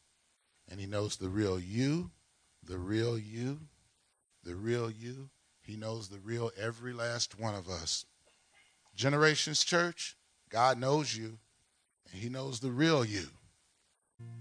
And 0.70 0.78
he 0.78 0.86
knows 0.86 1.16
the 1.16 1.30
real 1.30 1.58
you, 1.58 2.10
the 2.62 2.76
real 2.76 3.18
you, 3.18 3.60
the 4.44 4.54
real 4.54 4.90
you. 4.90 5.30
He 5.68 5.76
knows 5.76 6.08
the 6.08 6.18
real 6.20 6.50
every 6.58 6.94
last 6.94 7.38
one 7.38 7.54
of 7.54 7.68
us. 7.68 8.06
Generations 8.96 9.62
Church, 9.62 10.16
God 10.48 10.78
knows 10.78 11.14
you, 11.14 11.36
and 12.10 12.22
he 12.22 12.30
knows 12.30 12.58
the 12.58 12.70
real 12.70 13.04
you 13.04 13.26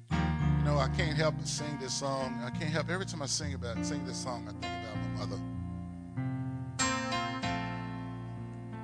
You 0.10 0.64
know, 0.64 0.78
I 0.78 0.90
can't 0.96 1.18
help 1.18 1.36
but 1.38 1.46
sing 1.46 1.78
this 1.82 1.94
song. 1.94 2.42
I 2.46 2.50
can't 2.52 2.72
help 2.72 2.90
every 2.90 3.06
time 3.06 3.22
I 3.22 3.26
sing 3.26 3.56
about 3.56 3.86
sing 3.86 4.06
this 4.06 4.24
song, 4.24 4.48
I 4.48 4.52
think 4.52 4.86
about 4.86 4.96
my 5.04 5.26
mother. 5.26 5.42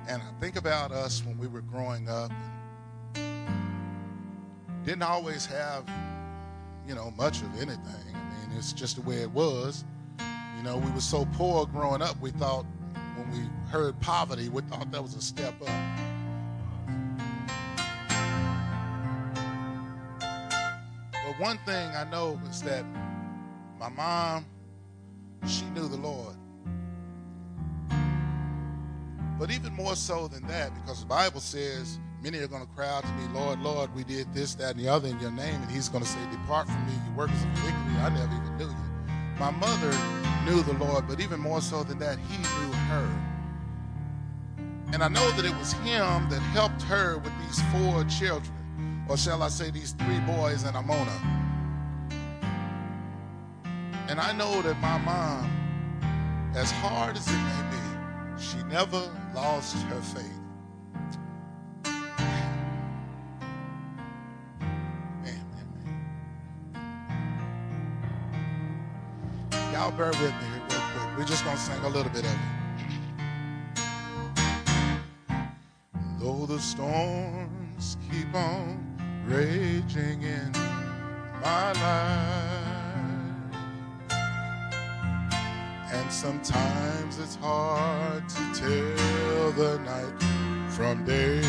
And 0.06 0.20
I 0.20 0.38
think 0.38 0.56
about 0.56 0.92
us 0.92 1.24
when 1.24 1.38
we 1.38 1.46
were 1.46 1.62
growing 1.62 2.10
up. 2.10 2.30
Didn't 4.84 5.02
always 5.02 5.46
have, 5.46 5.88
you 6.86 6.94
know, 6.94 7.10
much 7.12 7.40
of 7.40 7.56
anything. 7.56 8.14
I 8.14 8.48
mean, 8.48 8.58
it's 8.58 8.74
just 8.74 8.96
the 8.96 9.02
way 9.02 9.22
it 9.22 9.30
was. 9.30 9.82
Know, 10.64 10.78
we 10.78 10.90
were 10.92 11.00
so 11.02 11.26
poor 11.34 11.66
growing 11.66 12.00
up, 12.00 12.18
we 12.22 12.30
thought 12.30 12.64
when 13.16 13.30
we 13.30 13.70
heard 13.70 14.00
poverty, 14.00 14.48
we 14.48 14.62
thought 14.62 14.90
that 14.92 15.02
was 15.02 15.14
a 15.14 15.20
step 15.20 15.52
up. 15.60 15.68
But 21.12 21.38
one 21.38 21.58
thing 21.66 21.90
I 21.94 22.04
know 22.10 22.40
is 22.48 22.62
that 22.62 22.82
my 23.78 23.90
mom, 23.90 24.46
she 25.46 25.66
knew 25.66 25.86
the 25.86 25.98
Lord. 25.98 26.34
But 29.38 29.50
even 29.50 29.74
more 29.74 29.96
so 29.96 30.28
than 30.28 30.46
that, 30.46 30.74
because 30.80 31.00
the 31.00 31.06
Bible 31.06 31.40
says 31.40 31.98
many 32.22 32.38
are 32.38 32.48
going 32.48 32.66
to 32.66 32.72
cry 32.72 32.88
out 32.88 33.02
to 33.02 33.12
me, 33.12 33.24
Lord, 33.34 33.60
Lord, 33.60 33.94
we 33.94 34.02
did 34.02 34.32
this, 34.32 34.54
that, 34.54 34.76
and 34.76 34.80
the 34.80 34.88
other 34.88 35.08
in 35.08 35.20
your 35.20 35.30
name. 35.30 35.60
And 35.60 35.70
he's 35.70 35.90
going 35.90 36.02
to 36.02 36.08
say, 36.08 36.20
Depart 36.30 36.68
from 36.68 36.86
me, 36.86 36.94
you 37.06 37.12
workers 37.14 37.36
of 37.36 37.50
iniquity. 37.50 37.98
I 38.00 38.08
never 38.08 38.34
even 38.34 38.56
knew 38.56 38.64
you. 38.64 38.93
My 39.38 39.50
mother 39.50 39.90
knew 40.44 40.62
the 40.62 40.74
Lord, 40.74 41.06
but 41.08 41.20
even 41.20 41.40
more 41.40 41.60
so 41.60 41.82
than 41.82 41.98
that, 41.98 42.18
he 42.18 42.36
knew 42.38 42.72
her. 42.72 43.08
And 44.92 45.02
I 45.02 45.08
know 45.08 45.30
that 45.32 45.44
it 45.44 45.56
was 45.56 45.72
him 45.72 46.28
that 46.30 46.40
helped 46.52 46.82
her 46.82 47.18
with 47.18 47.32
these 47.40 47.60
four 47.72 48.04
children 48.04 48.54
or 49.08 49.16
shall 49.16 49.42
I 49.42 49.48
say, 49.48 49.70
these 49.70 49.92
three 49.92 50.20
boys 50.20 50.64
and 50.64 50.76
Amona. 50.76 51.20
And 54.08 54.20
I 54.20 54.32
know 54.32 54.62
that 54.62 54.78
my 54.80 54.98
mom, 54.98 55.50
as 56.54 56.70
hard 56.70 57.16
as 57.16 57.26
it 57.26 57.32
may 57.32 57.70
be, 57.70 58.42
she 58.42 58.62
never 58.64 59.10
lost 59.34 59.76
her 59.76 60.00
faith. 60.00 60.33
Y'all 69.84 69.92
bear 69.92 70.06
with 70.06 70.22
me 70.22 70.48
real 70.70 70.80
quick. 70.80 71.18
We're 71.18 71.26
just 71.26 71.44
going 71.44 71.56
to 71.56 71.62
sing 71.62 71.84
a 71.84 71.88
little 71.88 72.10
bit 72.10 72.24
of 72.24 72.32
it. 72.32 72.38
Though 76.18 76.46
the 76.46 76.58
storms 76.58 77.98
keep 78.10 78.34
on 78.34 78.80
raging 79.26 80.22
in 80.22 80.52
my 81.42 81.72
life. 81.72 82.24
And 85.92 86.10
sometimes 86.10 87.18
it's 87.18 87.36
hard 87.36 88.26
to 88.26 88.54
tell 88.54 89.52
the 89.52 89.78
night 89.84 90.22
from 90.72 91.04
day. 91.04 91.42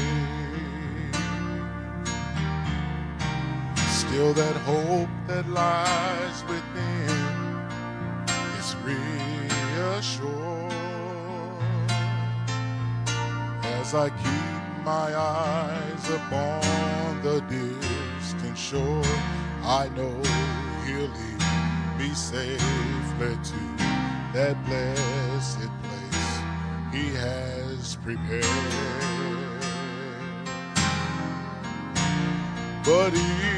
Still, 3.88 4.34
that 4.34 4.56
hope 4.66 5.08
that 5.28 5.48
lies 5.48 6.44
within 6.50 7.05
as 13.86 13.94
I 13.94 14.10
keep 14.10 14.84
my 14.84 15.16
eyes 15.16 16.10
upon 16.10 17.22
the 17.22 17.40
distant 17.42 18.58
shore. 18.58 19.04
I 19.62 19.90
know 19.96 20.16
he'll 20.86 21.14
lead 21.20 22.00
me 22.00 22.10
safely 22.16 23.38
to 23.50 23.62
that 24.34 24.56
blessed 24.66 25.70
place 25.84 26.32
he 26.92 27.14
has 27.16 27.98
prepared. 27.98 28.44
But 32.84 33.14
if 33.14 33.55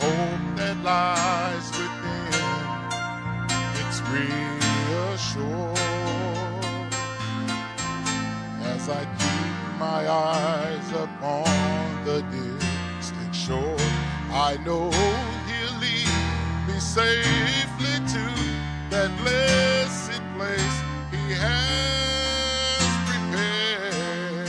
hope 0.00 0.56
that 0.56 0.76
lies 0.84 1.70
within. 1.78 2.76
It's 3.80 4.00
reassured 4.12 5.78
as 8.62 8.88
I 8.88 9.04
keep 9.18 9.78
my 9.78 10.08
eyes 10.08 10.92
upon 10.92 12.04
the 12.04 12.22
distant 12.30 13.34
shore. 13.34 13.76
I 14.32 14.58
know 14.64 14.90
he'll 15.48 15.76
lead 15.80 16.08
me 16.68 16.80
safely 16.80 17.96
to 18.14 18.24
that 18.90 19.10
blessed 19.20 20.22
place 20.36 20.76
he 21.12 21.34
has 21.34 22.88
prepared. 23.08 24.48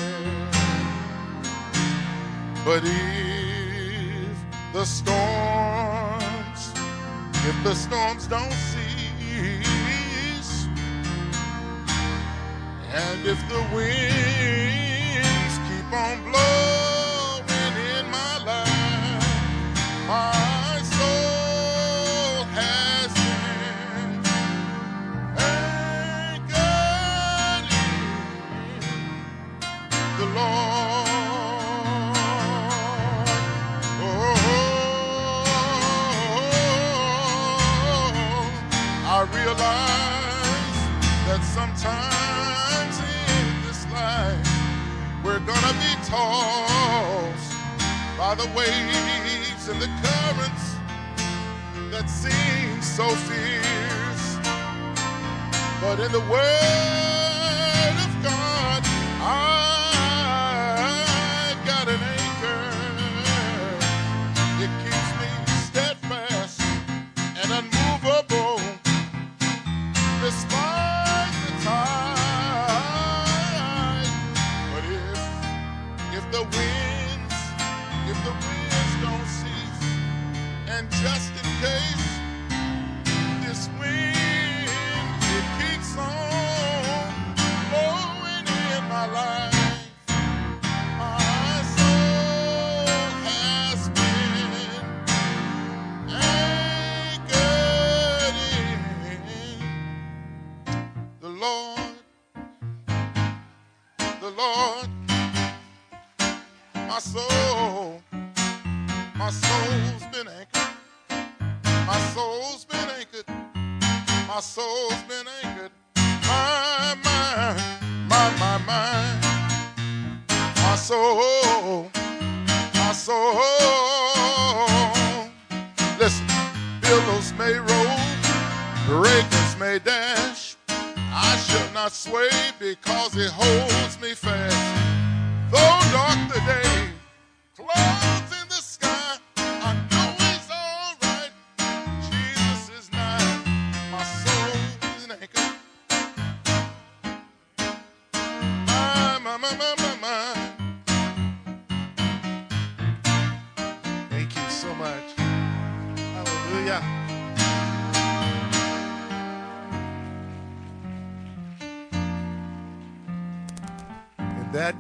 But 2.65 2.83
he 2.83 3.26
the 4.77 4.85
storms, 4.85 6.71
if 7.49 7.63
the 7.63 7.73
storms 7.73 8.27
don't 8.27 8.53
cease, 8.53 9.07
and 12.93 13.25
if 13.25 13.39
the 13.49 13.59
winds 13.73 15.57
keep 15.67 15.91
on 15.91 16.21
blowing 16.31 16.66
tossed 46.07 47.53
by 48.17 48.33
the 48.35 48.47
waves 48.55 49.67
and 49.67 49.81
the 49.81 49.87
currents 50.01 50.75
that 51.91 52.09
seem 52.09 52.81
so 52.81 53.07
fierce. 53.27 54.37
But 55.81 55.99
in 55.99 56.11
the 56.13 56.21
Word 56.31 57.16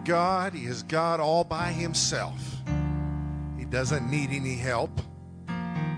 God 0.07 0.53
he 0.53 0.65
is 0.65 0.83
God 0.83 1.19
all 1.19 1.43
by 1.43 1.73
himself. 1.73 2.41
He 3.57 3.65
doesn't 3.65 4.09
need 4.09 4.29
any 4.31 4.55
help. 4.55 4.89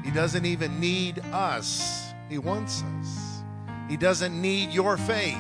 He 0.04 0.10
doesn't 0.10 0.46
even 0.46 0.80
need 0.80 1.20
us. 1.32 2.12
He 2.28 2.40
wants 2.40 2.82
us. 3.00 3.44
He 3.88 3.98
doesn't 3.98 4.40
need 4.42 4.72
your 4.72 4.98
faith. 4.98 5.38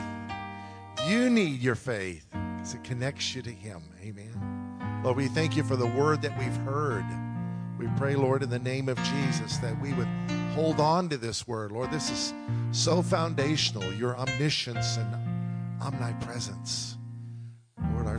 You 1.07 1.31
need 1.31 1.61
your 1.61 1.73
faith 1.73 2.27
because 2.31 2.75
it 2.75 2.83
connects 2.83 3.33
you 3.33 3.41
to 3.41 3.51
Him. 3.51 3.81
Amen. 4.03 5.01
Lord, 5.03 5.17
we 5.17 5.27
thank 5.27 5.57
you 5.57 5.63
for 5.63 5.75
the 5.75 5.87
word 5.87 6.21
that 6.21 6.37
we've 6.37 6.57
heard. 6.57 7.05
We 7.79 7.87
pray, 7.97 8.13
Lord, 8.13 8.43
in 8.43 8.51
the 8.51 8.59
name 8.59 8.87
of 8.87 8.97
Jesus, 8.97 9.57
that 9.57 9.79
we 9.81 9.93
would 9.93 10.07
hold 10.53 10.79
on 10.79 11.09
to 11.09 11.17
this 11.17 11.47
word. 11.47 11.71
Lord, 11.71 11.89
this 11.89 12.11
is 12.11 12.33
so 12.71 13.01
foundational 13.01 13.91
your 13.93 14.15
omniscience 14.15 14.97
and 14.97 15.81
omnipresence. 15.81 16.98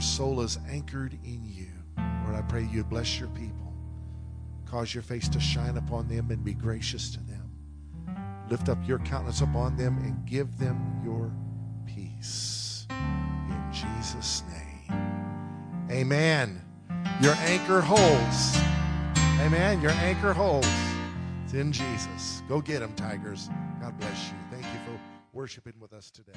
Our 0.01 0.05
soul 0.05 0.41
is 0.41 0.59
anchored 0.67 1.13
in 1.25 1.43
you. 1.45 1.69
Lord, 2.25 2.35
I 2.35 2.41
pray 2.49 2.65
you 2.65 2.83
bless 2.83 3.21
your 3.21 3.29
people. 3.29 3.75
Cause 4.65 4.95
your 4.95 5.03
face 5.03 5.29
to 5.29 5.39
shine 5.39 5.77
upon 5.77 6.09
them 6.09 6.31
and 6.31 6.43
be 6.43 6.55
gracious 6.55 7.11
to 7.11 7.21
them. 7.21 7.51
Lift 8.49 8.71
up 8.71 8.79
your 8.89 9.01
countenance 9.01 9.43
upon 9.43 9.77
them 9.77 9.99
and 9.99 10.25
give 10.25 10.57
them 10.57 11.03
your 11.05 11.31
peace. 11.85 12.87
In 12.89 13.63
Jesus' 13.71 14.43
name. 14.51 15.87
Amen. 15.91 16.63
Your 17.21 17.35
anchor 17.35 17.83
holds. 17.83 18.57
Amen. 19.43 19.83
Your 19.83 19.91
anchor 19.91 20.33
holds. 20.33 20.67
It's 21.45 21.53
in 21.53 21.73
Jesus. 21.73 22.43
Go 22.49 22.63
get 22.63 22.81
them, 22.81 22.95
Tigers. 22.95 23.51
God 23.83 23.99
bless 23.99 24.29
you. 24.29 24.37
Thank 24.51 24.65
you 24.65 24.81
for 24.87 24.99
worshiping 25.35 25.75
with 25.79 25.93
us 25.93 26.11
today. 26.11 26.33